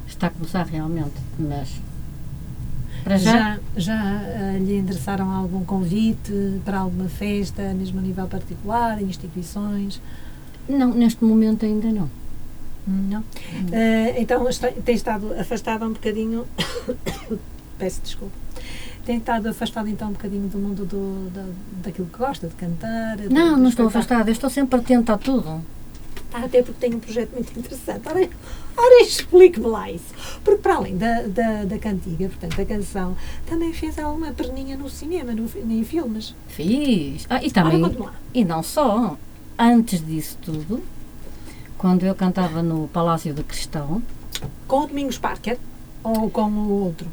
[0.07, 1.69] está a começar realmente, mas
[3.03, 6.31] para já, Já, já ah, lhe endereçaram algum convite
[6.65, 10.01] para alguma festa, mesmo a nível particular, em instituições?
[10.69, 12.09] não, neste momento ainda não.
[12.87, 13.23] Não.
[13.73, 16.45] Ah, então, está- tem estado afastada um bocadinho.
[17.77, 18.33] Peço desculpa.
[19.05, 21.43] Tem estado afastado então um bocadinho do mundo do, da,
[21.83, 23.17] daquilo que gosta, de cantar.
[23.31, 25.61] Não, não estou afastada, eu estou sempre atenta a tudo.
[26.33, 28.07] Até porque tenho um projeto muito interessante.
[28.07, 28.29] Ora,
[28.77, 30.05] ora explique-me lá isso.
[30.43, 34.89] Porque para além da, da, da cantiga, portanto, a canção, também fez alguma perninha no
[34.89, 36.33] cinema, no, em filmes.
[36.47, 37.25] Fiz.
[37.29, 38.13] Ah, e Ora, também, lá.
[38.33, 39.17] e não só,
[39.59, 40.81] antes disso tudo,
[41.77, 44.01] quando eu cantava no Palácio do Cristão,
[44.67, 45.57] Com o Domingos Parker
[46.03, 47.07] ou com o outro?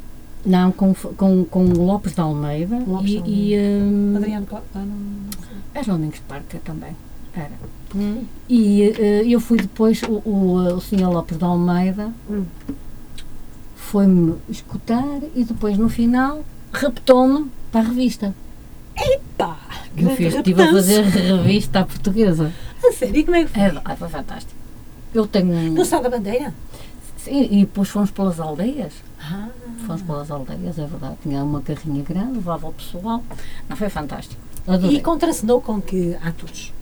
[0.46, 4.62] Não, com, com, com o Lopes de Almeida Lopes e, de e hum, Adriano Cla-
[4.74, 5.28] ah, não, não
[5.74, 6.96] era o Domingos Parca também.
[7.34, 7.50] Era.
[8.48, 11.08] E eh, eu fui depois, o, o, o Sr.
[11.10, 12.44] Lopes de Almeida Hum.
[13.76, 18.34] foi-me escutar e depois no final repetou-me para a revista.
[19.36, 19.56] Pá,
[19.96, 22.52] Eu fiz, estive a fazer revista à portuguesa.
[22.84, 23.62] A sério, e como é que foi?
[23.62, 24.58] É, foi fantástico.
[25.14, 25.72] Eu tenho.
[25.72, 26.52] No Sá da Bandeira?
[27.16, 28.92] Sim, e depois fomos pelas aldeias.
[29.20, 29.48] Ah,
[29.86, 31.16] Fomos pelas aldeias, é verdade.
[31.22, 33.22] Tinha uma carrinha grande, levava o pessoal.
[33.68, 34.40] Não, foi fantástico.
[34.66, 34.96] Adorei.
[34.98, 36.72] e contracenou com que atores?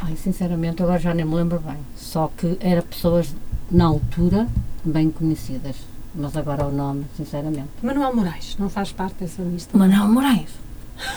[0.00, 1.76] Ai, sinceramente, agora já nem me lembro bem.
[1.96, 3.34] Só que eram pessoas,
[3.70, 4.48] na altura,
[4.84, 5.76] bem conhecidas.
[6.14, 7.68] Mas agora o nome, sinceramente.
[7.82, 9.76] Manuel Moraes, não faz parte dessa lista?
[9.76, 10.48] Manuel Moraes.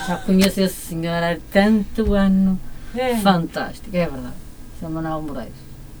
[0.06, 2.58] Já conheço esse senhor há tanto ano.
[2.94, 3.16] É.
[3.16, 4.34] Fantástico, é verdade.
[4.78, 4.88] Sr.
[4.90, 5.52] Manuel Moraes.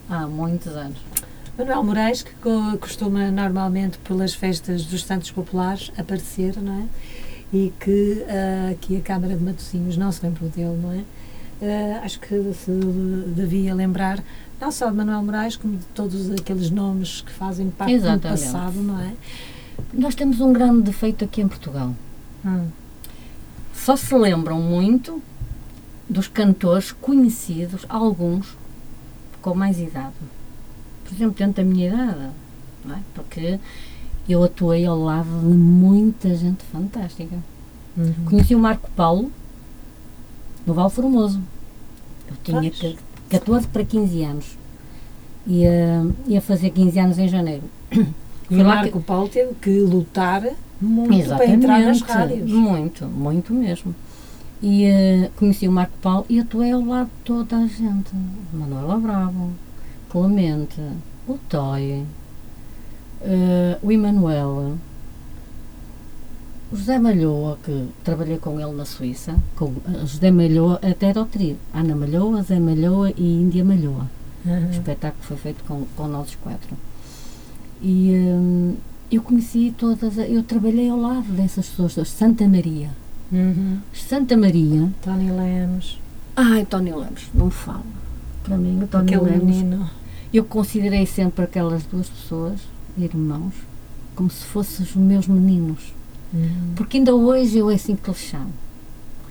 [0.08, 0.98] Há muitos anos.
[1.58, 6.84] Manuel Moraes, que co- costuma normalmente pelas festas dos Santos Populares aparecer, não é?
[7.56, 11.00] E que ah, aqui a Câmara de Matosinhos não se lembrou dele, não é?
[11.62, 12.70] Ah, acho que se
[13.34, 14.22] devia lembrar
[14.60, 18.42] não só de Manuel Moraes, como de todos aqueles nomes que fazem parte do Exatamente.
[18.44, 19.12] passado, não é?
[19.92, 21.94] Nós temos um grande defeito aqui em Portugal.
[22.44, 22.68] Hum.
[23.74, 25.22] Só se lembram muito
[26.08, 28.56] dos cantores conhecidos, alguns
[29.42, 30.14] com mais idade.
[31.04, 32.30] Por exemplo, dentro da minha idade,
[32.84, 33.00] não é?
[33.14, 33.58] Porque
[34.28, 37.36] eu atuei ao lado de muita gente fantástica.
[37.96, 38.14] Uhum.
[38.24, 39.30] Conheci o Marco Paulo
[40.66, 41.40] no Val Formoso.
[42.28, 42.78] Eu tinha Pois.
[42.94, 43.02] ca-
[43.38, 44.58] 14 para 15 anos.
[45.46, 47.64] Ia, ia fazer 15 anos em janeiro.
[48.50, 50.42] E o Marco Paulo teve que lutar
[50.80, 52.50] muito para entrar nas rádios.
[52.50, 53.94] Muito, muito mesmo.
[54.62, 58.10] E eh, conheci o Marco Paulo e atuei ao lado de toda a gente.
[58.52, 59.50] Manuela Bravo,
[60.10, 60.80] Clemente,
[61.28, 62.04] o Toy,
[63.22, 64.74] eh, o Emanuel,
[66.74, 71.22] o José Malhoa, que trabalhei com ele na Suíça, com eh, José Malhoa, até era
[71.22, 74.06] o trio, Ana Malhoa, Zé Malhoa e Índia Malhoa.
[74.44, 74.70] O Uhum.
[74.70, 76.76] espetáculo foi feito com, com nós quatro.
[77.80, 78.74] E hum,
[79.10, 82.08] eu conheci todas, eu trabalhei ao lado dessas pessoas.
[82.10, 82.90] Santa Maria.
[83.32, 83.78] Uhum.
[83.94, 84.88] Santa Maria.
[85.02, 85.98] Tony Lemos,
[86.36, 87.82] Ai, Tony Lemos, não me fala.
[88.42, 89.44] Para mim, o Tony aquele Lemos.
[89.56, 89.90] menino.
[90.32, 92.60] Eu considerei sempre aquelas duas pessoas
[92.98, 93.54] irmãos
[94.14, 95.94] como se fossem os meus meninos.
[96.76, 98.52] Porque ainda hoje eu é assim que chamo.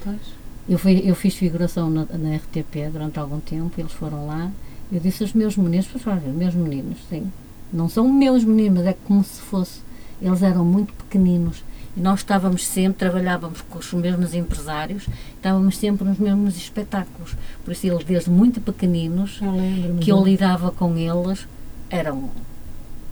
[0.04, 0.44] Pois.
[0.68, 4.52] Eu, fui, eu fiz figuração na, na RTP durante algum tempo, eles foram lá.
[4.92, 7.32] Eu disse aos meus meninos, pois olha, meus meninos, sim.
[7.72, 9.82] Não são meus meninos, mas é como se fosse.
[10.22, 11.64] Eles eram muito pequeninos.
[11.96, 17.36] E nós estávamos sempre, trabalhávamos com os mesmos empresários, estávamos sempre nos mesmos espetáculos.
[17.64, 21.48] Por isso, eles, desde muito pequeninos, Eu que eu lidava com eles,
[21.90, 22.30] eram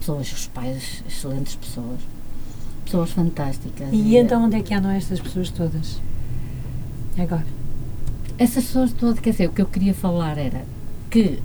[0.00, 2.00] pessoas, os pais, excelentes pessoas.
[2.84, 3.88] Pessoas fantásticas.
[3.92, 6.00] E então onde é que andam estas pessoas todas?
[7.18, 7.46] Agora.
[8.38, 10.64] Essas pessoas todas, quer dizer, o que eu queria falar era
[11.10, 11.38] que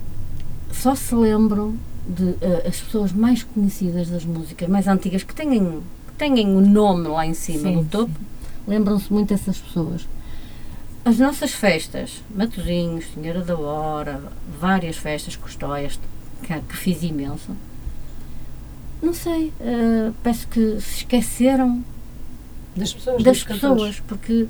[0.72, 1.76] só se lembram
[2.08, 6.60] de eh, as pessoas mais conhecidas das músicas, mais antigas, que têm, que têm o
[6.60, 8.18] nome lá em cima, Sim, no topo,
[8.66, 10.08] lembram-se muito dessas pessoas.
[11.04, 14.22] As nossas festas, Matosinhos, Senhora da Hora,
[14.60, 15.98] várias festas, custóias,
[16.42, 17.52] que, que fiz imenso,
[19.02, 21.82] não sei, eh, parece que se esqueceram
[22.76, 23.22] Das pessoas.
[23.22, 24.46] das pessoas, porque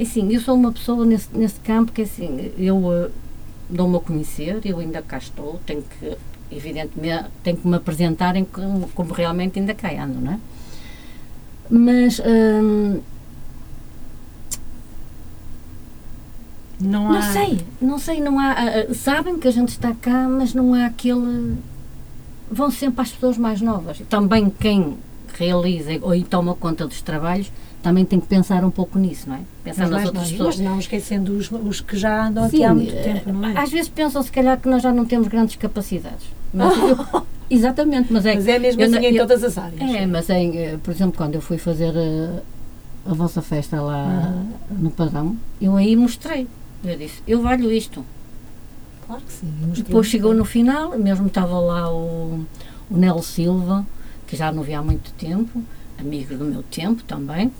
[0.00, 3.10] assim, eu sou uma pessoa nesse, nesse campo que assim, eu eh,
[3.70, 6.16] dou-me a conhecer, eu ainda cá estou, tenho que,
[6.50, 10.38] evidentemente, tenho que me apresentarem como, como realmente ainda cá ando, não é?
[11.70, 13.00] Mas hum,
[16.80, 17.22] Não, não há...
[17.22, 18.52] sei, não sei, não há.
[18.52, 21.56] ah, sabem que a gente está cá, mas não há aquele.
[22.50, 23.98] Vão sempre às pessoas mais novas.
[24.08, 24.96] Também quem
[25.38, 27.50] realiza ou toma conta dos trabalhos
[27.82, 29.40] também tem que pensar um pouco nisso, não é?
[29.62, 30.56] Pensar nas outras pessoas.
[30.56, 33.56] mas não esquecendo os, os que já andam aqui há muito tempo, não é?
[33.56, 36.26] Às vezes pensam se calhar que nós já não temos grandes capacidades.
[36.52, 39.56] Mas eu- exatamente, mas é, Mas é mesmo eu assim não- em eu- todas as
[39.56, 39.80] áreas.
[39.94, 42.40] é, mas em, eh, por exemplo, quando eu fui fazer eh,
[43.06, 44.46] a vossa festa lá Aham.
[44.76, 46.48] no Padrão, eu aí mostrei.
[46.84, 48.04] Eu disse, eu valho isto.
[49.08, 49.52] Claro que sim.
[49.74, 52.44] Depois chegou no final, mesmo estava lá o,
[52.90, 53.84] o Nelo Silva,
[54.26, 55.62] que já não vi há muito tempo,
[55.98, 57.50] amigo do meu tempo também,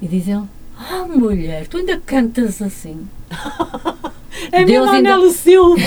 [0.00, 0.42] e diz ele,
[0.78, 3.06] ah mulher, tu ainda cantas assim.
[4.52, 5.82] É Deus mesmo ainda- Anelo Silva!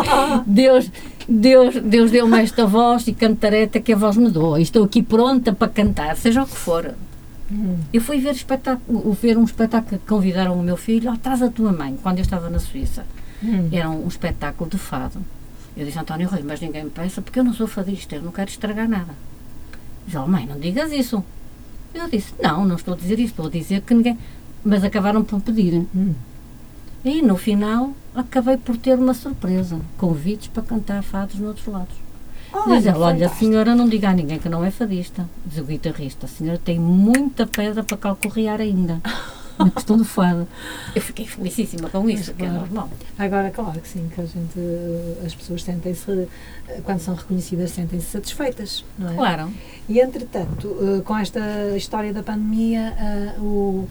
[0.46, 0.90] Deus,
[1.28, 4.60] Deus, Deus deu-me esta voz e cantareta que a voz me doa.
[4.60, 6.94] Estou aqui pronta para cantar, seja o que for.
[7.52, 7.76] Hum.
[7.92, 11.48] Eu fui ver, espetáculo, ver um espetáculo que convidaram o meu filho, oh, traz a
[11.50, 13.04] tua mãe, quando eu estava na Suíça.
[13.42, 13.68] Hum.
[13.72, 15.24] Era um, um espetáculo de fado.
[15.76, 18.32] Eu disse, António Rui, mas ninguém me peça porque eu não sou fadista, eu não
[18.32, 19.14] quero estragar nada.
[20.06, 21.22] Diz, oh mãe, não digas isso.
[21.94, 24.18] Eu disse, não, não estou a dizer isso, estou a dizer que ninguém...
[24.64, 25.86] Mas acabaram por pedir.
[25.94, 26.14] Hum.
[27.04, 31.94] E no final acabei por ter uma surpresa, convites para cantar fados noutros lados.
[32.66, 35.64] Diz ela, olha, a senhora não diga a ninguém que não é fadista, diz o
[35.64, 39.00] guitarrista, a senhora tem muita pedra para calcorrear ainda.
[39.58, 40.46] Na questão do fado.
[40.94, 42.88] Eu fiquei felicíssima com isso, que é normal.
[43.18, 44.58] Agora, claro que sim, que a gente,
[45.26, 46.28] as pessoas sentem-se,
[46.84, 49.14] quando são reconhecidas, sentem-se satisfeitas, não é?
[49.16, 49.50] Claro.
[49.88, 51.40] E entretanto, eh, com esta
[51.76, 53.88] história da pandemia, eh, o,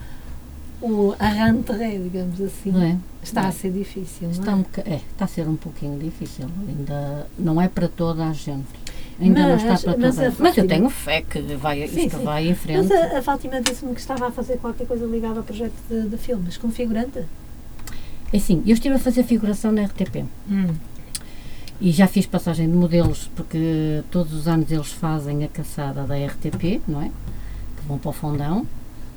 [0.82, 2.98] o arrantre, digamos assim, é?
[3.22, 3.48] está É.
[3.48, 4.94] a ser difícil, Está, não um é?
[4.94, 6.46] é, está a ser um pouquinho difícil.
[6.68, 8.68] Ainda não é para toda a gente.
[9.20, 10.42] Ainda Mas- não está para mas toda a a gente.
[10.42, 12.24] Mas eu Fátima- tenho fé que vai, Sim, isto sim.
[12.24, 12.88] vai em frente.
[12.88, 16.08] Mas a, a Fátima disse-me que estava a fazer qualquer coisa ligada ao projeto de,
[16.10, 17.20] de filmes, com figurante.
[18.32, 20.26] É assim, eu estive a fazer figuração na RTP.
[21.80, 26.16] E já fiz passagem de modelos, porque todos os anos eles fazem a caçada da
[26.16, 27.06] RTP, não é?
[27.06, 28.66] Que vão para o Fundão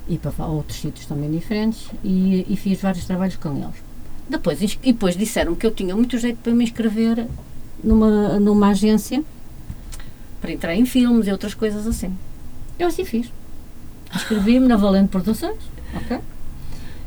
[0.08, 3.74] e para outros sítios também diferentes, e, e fiz vários trabalhos com eles.
[4.28, 7.26] Depois, e depois disseram que eu tinha muito jeito para me inscrever
[7.82, 9.22] numa, numa agência
[10.40, 12.16] para entrar em filmes e outras coisas assim.
[12.78, 13.30] Eu assim fiz.
[14.14, 15.58] Inscrevi-me na Valente Produções,
[15.94, 16.18] ok?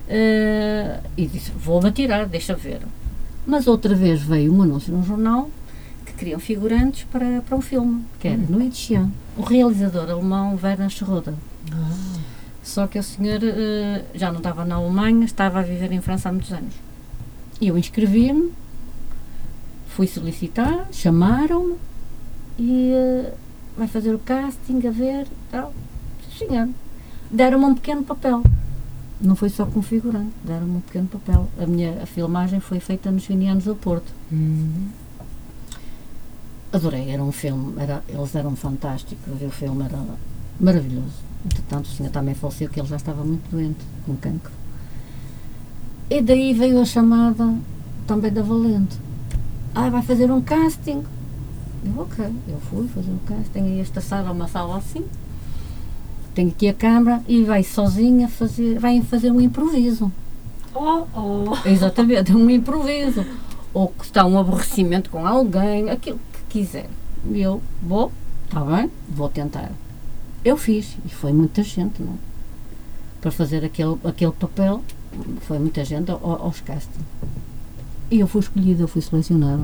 [0.07, 2.81] Eh, e disse, vou-me atirar, deixa ver.
[3.45, 5.49] Mas outra vez veio um anúncio no jornal
[6.05, 9.09] que queriam figurantes para, para um filme, que era no Itxian.
[9.37, 11.33] O realizador alemão Werner Schroeder.
[12.61, 16.29] Só que o senhor eh, já não estava na Alemanha, estava a viver em França
[16.29, 16.73] há muitos anos.
[17.59, 18.53] E eu inscrevi-me,
[19.87, 21.75] fui solicitar, chamaram-me
[22.57, 23.33] e eh,
[23.77, 25.73] vai fazer o casting, a ver tal.
[26.37, 26.69] Sim, senhor.
[27.31, 28.43] Deram-me um pequeno papel.
[29.19, 31.47] Não foi só como figurante, deram-me um pequeno papel.
[31.59, 34.11] A minha a filmagem foi feita nos Finianos do Porto.
[36.71, 39.99] Adorei, era um filme, era, eles eram fantásticos, o filme era
[40.59, 41.23] maravilhoso.
[41.45, 44.51] Entretanto, o senhor também faleceu, que ele já estava muito doente, com cancro.
[46.09, 47.53] E daí veio a chamada
[48.05, 48.97] também da Valente.
[49.73, 51.03] Ah, vai fazer um casting.
[51.85, 53.49] Eu, ok, eu fui fazer um casting.
[53.51, 55.05] Tenho esta sala, uma sala assim.
[56.33, 60.11] Tenho aqui a câmara e vai sozinha fazer, vai fazer um improviso.
[60.73, 61.57] Oh, oh.
[61.67, 63.25] Exatamente, um improviso.
[63.73, 66.19] Ou que está um aborrecimento com alguém, aquilo
[66.49, 66.89] que quiser.
[67.31, 68.11] E eu vou,
[68.45, 69.71] está bem, vou tentar.
[70.43, 72.17] Eu fiz, e foi muita gente, não é?
[73.21, 74.83] Para fazer aquele, aquele papel,
[75.41, 77.05] foi muita gente ao- aos castings.
[78.11, 79.63] E eu fui escolhida, eu fui selecionada.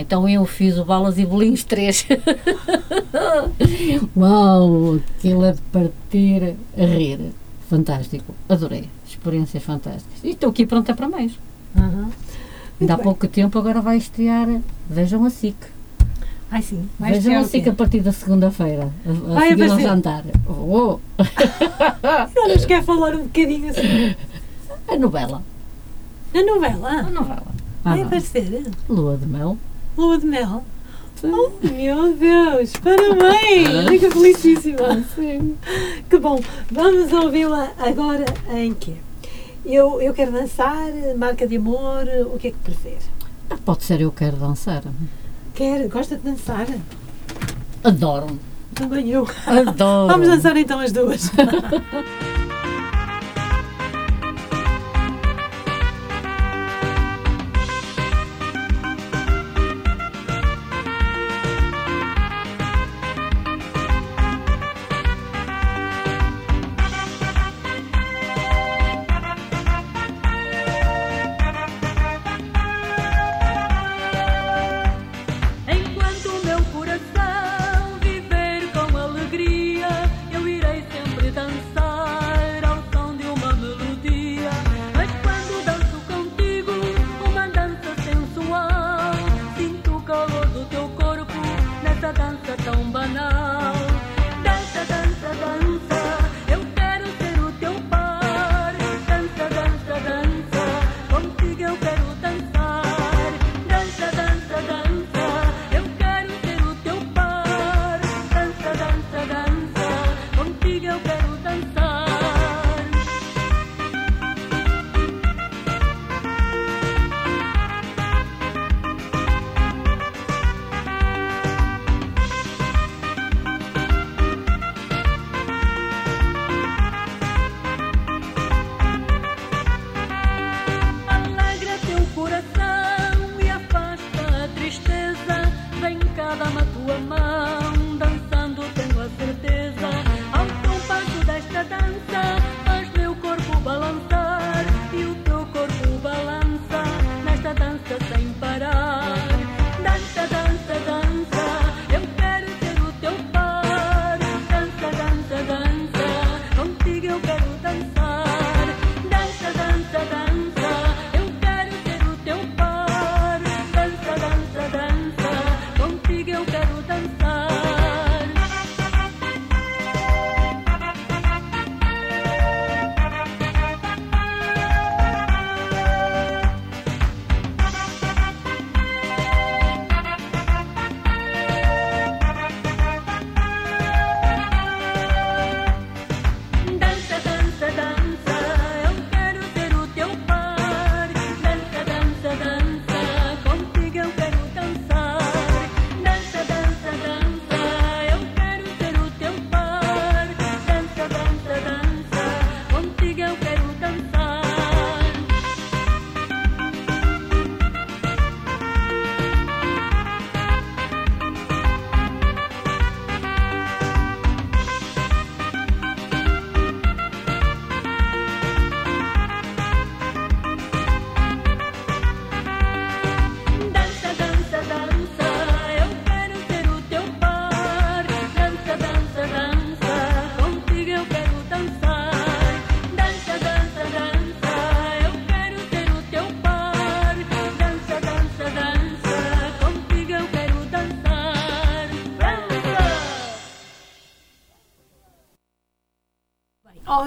[0.00, 2.06] Então eu fiz o Balas e Bolinhos 3.
[4.16, 7.18] Uau, aquilo é de partir a rir.
[7.68, 8.88] Fantástico, adorei.
[9.04, 10.22] Experiências fantásticas.
[10.22, 11.32] E estou aqui pronta para mais.
[11.74, 11.90] Há
[12.80, 12.96] bem.
[13.02, 14.46] pouco tempo agora vai estrear.
[14.88, 15.56] Vejam a SIC.
[16.48, 17.44] Ai sim, vai Vejam a?
[17.44, 18.92] SIC a partir da segunda-feira.
[19.04, 20.24] A, a Vai seguir ao jantar.
[20.46, 21.00] Oh,
[22.48, 24.14] nos quer falar um bocadinho assim.
[24.86, 25.42] a novela.
[26.32, 27.46] Na novela, A novela.
[27.84, 29.58] Ah, vai aparecer Lua de mel.
[29.98, 30.62] Lua de Mel.
[31.24, 33.88] Oh, meu Deus, parabéns!
[33.88, 35.04] Fico felicíssima.
[36.08, 36.40] Que bom.
[36.70, 38.92] Vamos ouvi-la agora em quê?
[39.66, 40.86] Eu, eu quero dançar,
[41.16, 42.98] marca de amor, o que é que prefere?
[43.50, 44.84] Ah, Pode ser eu quero dançar.
[45.52, 45.88] Quer?
[45.88, 46.68] Gosta de dançar?
[47.82, 48.38] Adoro.
[48.72, 49.26] Também eu.
[49.48, 50.12] Adoro.
[50.12, 51.28] Vamos dançar então as duas.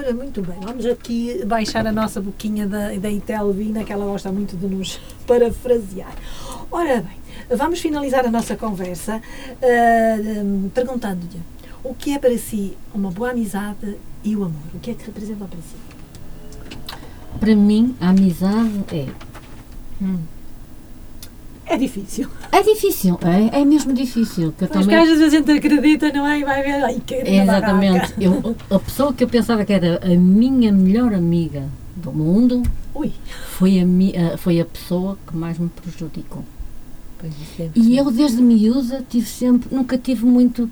[0.02, 0.58] Ora, muito bem.
[0.60, 4.98] Vamos aqui baixar a nossa boquinha da, da Itelvina, que ela gosta muito de nos
[5.28, 6.12] parafrasear.
[6.72, 9.22] Ora bem, vamos finalizar a nossa conversa
[10.44, 11.40] hum, perguntando-lhe
[11.84, 14.62] o que é para si uma boa amizade e o amor?
[14.74, 15.76] O que é que representam para si?
[17.38, 19.06] Para mim, a amizade é.
[21.66, 22.28] É difícil.
[22.50, 24.52] É difícil, é, é mesmo difícil.
[24.58, 26.40] Que também, às vezes a gente acredita, não é?
[26.40, 26.84] E vai ver.
[26.84, 28.14] Ai, que É, Exatamente.
[28.20, 31.64] Eu, a pessoa que eu pensava que era a minha melhor amiga
[31.96, 32.62] do mundo
[32.94, 33.12] Ui,
[33.48, 36.44] foi a, foi a pessoa que mais me prejudicou.
[37.24, 40.68] É E eu, desde miúda, tive sempre, nunca tive muito.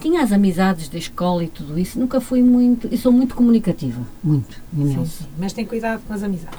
[0.00, 2.88] Tinha as amizades da escola e tudo isso, nunca fui muito.
[2.90, 4.00] E sou muito comunicativa.
[4.24, 5.18] Muito, Sim, imenso.
[5.18, 5.26] sim.
[5.38, 6.58] Mas tem cuidado com as amizades.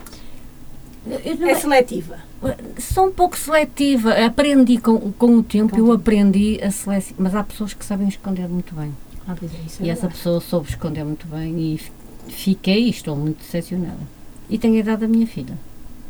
[1.06, 2.18] Não- É seletiva.
[2.80, 4.14] sou um pouco seletiva.
[4.26, 7.16] Aprendi com, com o tempo, Com eu aprendi a seleção.
[7.18, 8.94] Mas há pessoas que sabem esconder muito bem.
[9.28, 11.92] Ah, é, é E essa pessoa soube esconder muito bem e fi-
[12.28, 14.00] fiquei e estou muito decepcionada.
[14.50, 15.58] E tenho a idade da minha filha.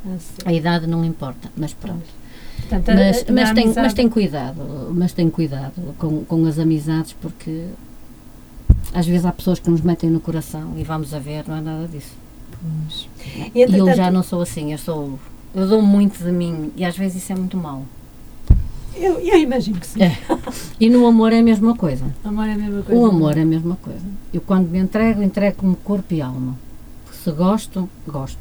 [0.05, 0.17] Ah.
[0.45, 2.05] A idade não importa, mas pronto.
[2.59, 7.65] Portanto, Mas, mas, tem, mas tem cuidado, mas tem cuidado com, com as amizades porque
[8.93, 11.61] às vezes há pessoas que nos metem no coração e vamos a ver, não é
[11.61, 12.13] nada disso.
[12.61, 13.09] Pois.
[13.53, 15.19] E eu entretanto, já não sou assim, eu sou.
[15.53, 17.85] Eu dou muito de mim e às vezes isso é muito mau.
[18.95, 20.03] Eu, eu imagino que sim.
[20.03, 20.17] É.
[20.79, 22.05] E no amor é a mesma coisa.
[22.23, 23.01] Amor é a mesma coisa.
[23.01, 24.05] O amor é a mesma coisa.
[24.33, 26.57] Eu quando me entrego, entrego como corpo e alma.
[27.11, 28.39] Se gosto, gosto.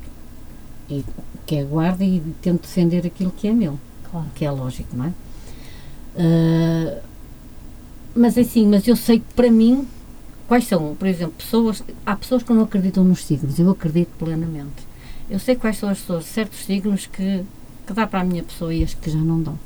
[0.89, 1.05] E
[1.47, 3.79] que aguardo e tento defender aquilo que é meu.
[4.11, 4.27] Claro.
[4.35, 5.13] que é lógico, não é?
[6.17, 6.99] Ah,
[8.15, 9.87] mas é assim, mas eu sei que para mim,
[10.51, 14.83] quais são, por exemplo, pessoas, há pessoas que não acreditam nos signos, eu acredito plenamente.
[15.31, 17.45] Eu sei quais são as pessoas, certos signos que,
[17.87, 19.57] que dá para a minha pessoa e as que já não dão.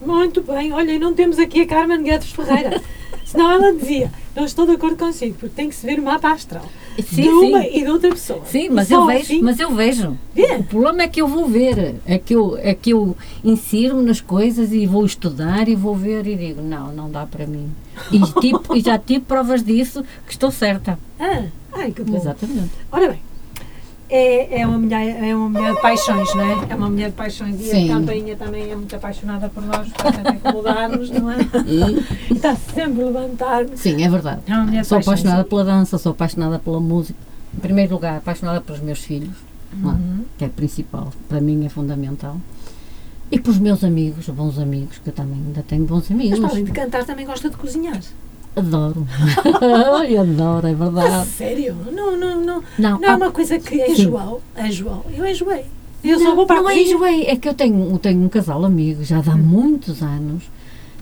[0.00, 2.80] Muito bem, olha, e não temos aqui a Carmen Guedes Ferreira.
[3.26, 6.30] Senão ela dizia, não estou de acordo consigo, porque tem que se ver o mapa
[6.30, 6.70] astral.
[7.02, 7.70] Sim, de uma sim.
[7.72, 8.42] e de outra pessoa.
[8.44, 10.18] Sim, mas eu vejo, assim- mas eu vejo.
[10.34, 10.56] Vê?
[10.56, 14.20] O problema é que eu vou ver, é que eu, é que eu insiro-me nas
[14.20, 17.70] coisas e vou estudar e vou ver e digo, não, não dá para mim.
[18.10, 20.98] E, tipo, e já tive provas disso que estou certa.
[21.18, 22.16] Ah, ai, que bom.
[22.16, 22.70] Exatamente.
[22.90, 23.20] Ora bem,
[24.14, 26.66] é, é, uma mulher, é uma mulher de paixões, não é?
[26.68, 27.90] É uma mulher de paixões e Sim.
[27.90, 31.36] a campainha também é muito apaixonada por nós, portanto tem que mudar-nos, não é?
[31.66, 33.80] E está sempre a levantar-nos.
[33.80, 34.42] Sim, é verdade.
[34.46, 35.20] É uma mulher de Sou paixões.
[35.20, 37.18] apaixonada pela dança, sou apaixonada pela música.
[37.56, 39.34] Em primeiro lugar, apaixonada pelos meus filhos,
[39.72, 39.86] é?
[39.86, 40.24] Uhum.
[40.36, 42.36] que é principal, para mim é fundamental.
[43.30, 46.38] E pelos meus amigos, bons amigos, que eu também ainda tenho bons Mas amigos.
[46.38, 47.98] para além de cantar, também gosta de cozinhar.
[48.54, 49.06] Adoro.
[49.98, 51.28] Ai, adoro, é A verdade.
[51.30, 51.74] sério?
[51.90, 52.62] Não, não, não.
[52.78, 54.42] Não, Não é há- uma coisa que enjoou.
[54.56, 55.04] Enjoou.
[55.14, 55.64] Eu enjoei.
[56.04, 56.94] Eu só não, vou para a não é cozinha.
[56.94, 59.32] enjoei, é que eu tenho, eu tenho um casal amigo já de Hum.
[59.32, 60.42] há muitos anos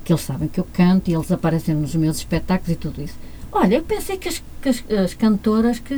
[0.04, 3.14] que eles sabem que eu canto e eles aparecem nos meus espetáculos e tudo isso.
[3.50, 5.94] Olha, eu pensei que as, que as, as cantoras que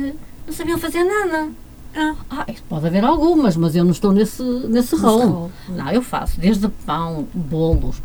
[0.47, 1.49] não sabiam fazer nada.
[1.95, 2.15] Ah.
[2.31, 5.27] Ah, pode haver algumas, mas eu não estou nesse, nesse rol.
[5.27, 5.51] rol.
[5.69, 8.01] Não, eu faço desde pão, bolos,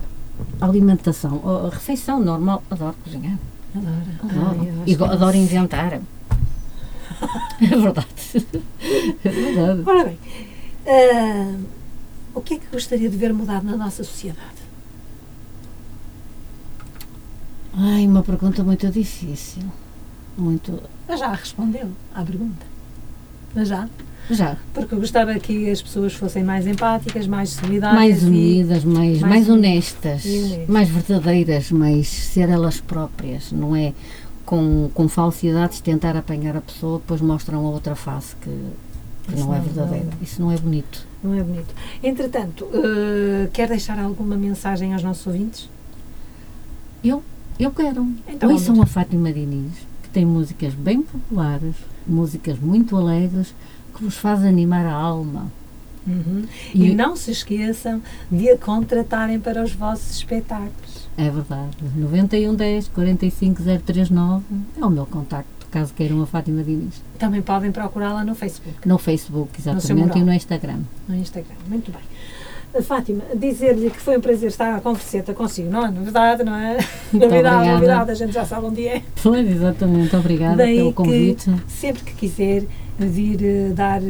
[0.60, 2.62] alimentação, a refeição normal.
[2.70, 3.38] Adoro cozinhar.
[3.74, 3.94] Adoro.
[4.22, 4.60] Adoro.
[4.60, 6.00] Ai, e que adoro inventar.
[7.60, 8.06] É verdade.
[9.24, 9.82] É verdade.
[9.84, 10.18] Ora bem,
[10.86, 11.58] ah,
[12.32, 14.58] o que é que gostaria de ver mudado na nossa sociedade?
[17.76, 19.64] Ai, uma pergunta muito difícil.
[20.36, 20.80] Muito.
[21.08, 22.64] Mas já respondeu à pergunta.
[23.54, 23.88] Mas já.
[24.30, 24.56] Já.
[24.74, 27.98] Porque eu gostava que as pessoas fossem mais empáticas, mais solidárias.
[27.98, 30.68] Mais e- unidas, mais, mais mais unidas honestas, e honestas.
[30.68, 33.92] mais verdadeiras, mais ser elas próprias, não é
[34.44, 38.50] com, com falsidades tentar apanhar a pessoa, depois mostram a outra face que,
[39.26, 40.04] que Isso não é não- verdadeira.
[40.06, 41.06] não- Isso não é bonito.
[41.22, 41.74] Não é bonito.
[42.02, 45.68] Entretanto, ah, quer deixar alguma mensagem aos nossos ouvintes?
[47.02, 47.22] Eu,
[47.58, 48.06] eu quero.
[48.28, 49.72] Então, Ouçam a Fátima Diniz,
[50.02, 51.74] que tem músicas bem populares,
[52.06, 53.54] músicas muito alegres,
[53.98, 55.50] que vos faz animar a alma.
[56.74, 58.00] E, não se esqueçam
[58.32, 61.06] de a contratarem para os vossos espetáculos.
[61.18, 61.76] É verdade.
[61.96, 64.42] 9110 45039
[64.80, 67.02] é o meu contacto, caso queiram a Fátima Diniz.
[67.18, 70.18] Também podem procurá-la no Facebook, No Facebook, exatamente, mural.
[70.18, 70.78] e no Instagram.
[71.06, 71.56] no Instagram.
[71.68, 72.00] Muito bem.
[72.78, 75.90] A Fátima, dizer-lhe que foi um prazer estar à converseta consigo, não é?
[75.90, 76.74] Novidade, não é?
[77.12, 77.72] novidade, obrigada.
[77.74, 79.02] novidade, a gente já sabe onde é.
[79.22, 80.14] Pois, exatamente.
[80.16, 81.50] Obrigada Daí pelo que- convite.
[81.66, 82.64] Sempre que quiser
[83.06, 84.00] vir eh, dar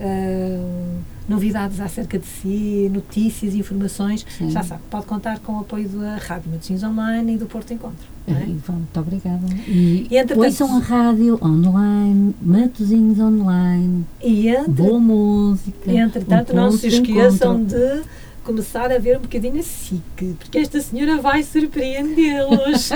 [0.00, 4.50] ah, novidades acerca de si, notícias, informações, Sim.
[4.50, 8.06] já sabe, pode contar com o apoio da Rádio Matosinhos Online e do Porto Encontro.
[8.28, 8.32] é?
[8.66, 9.46] Bom, muito obrigada.
[9.66, 15.90] E, E, ouçam a rádio online, Matozinhos online, E, entre, boa música.
[15.90, 17.78] e entretanto, um não se esqueçam encontro.
[17.78, 18.02] de
[18.44, 22.90] começar a ver um bocadinho a SIC, porque esta senhora vai surpreendê-los.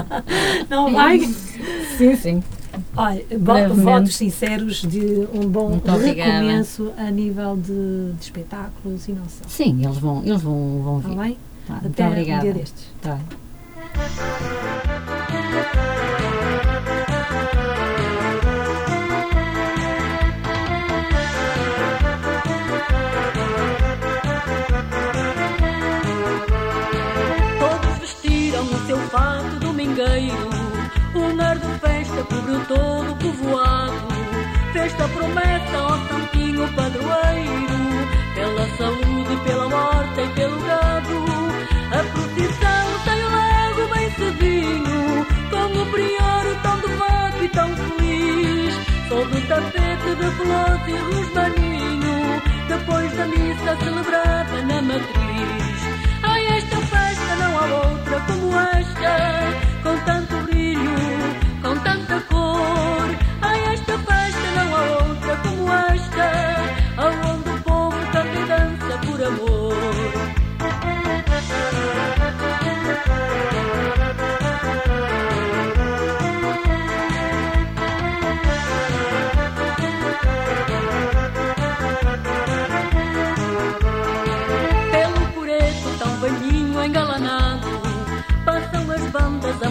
[0.70, 1.20] não vai?
[1.98, 2.42] Sim, sim.
[2.96, 3.24] Olha,
[3.74, 6.32] votos sinceros de um bom Muito obrigada.
[6.40, 9.44] recomeço a nível de, de espetáculos e não só.
[9.48, 11.18] Sim, eles vão, eles vão, vão Está vir.
[11.18, 11.38] bem?
[11.66, 12.42] Tá, muito Até um obrigada.
[12.42, 12.86] dia destes.
[13.02, 13.18] Tá.
[50.30, 55.80] reveloso e Rosmaninho, depois da missa celebrada na matriz.
[56.22, 59.39] a esta festa não há outra como esta.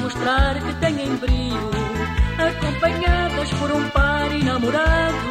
[0.10, 1.70] mostrar que têm embrio,
[2.40, 5.30] acompanhadas por um par enamorado,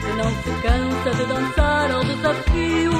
[0.00, 2.92] que não se cansa de dançar ao desafio.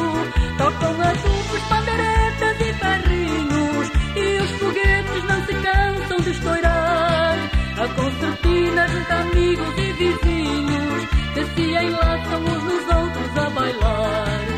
[0.56, 7.36] Tocam adubos, panderetas e ferrinhos, e os foguetes não se cansam de estourar.
[7.76, 14.51] A concertina junta amigos e vizinhos, que se enlaçam uns nos outros a bailar.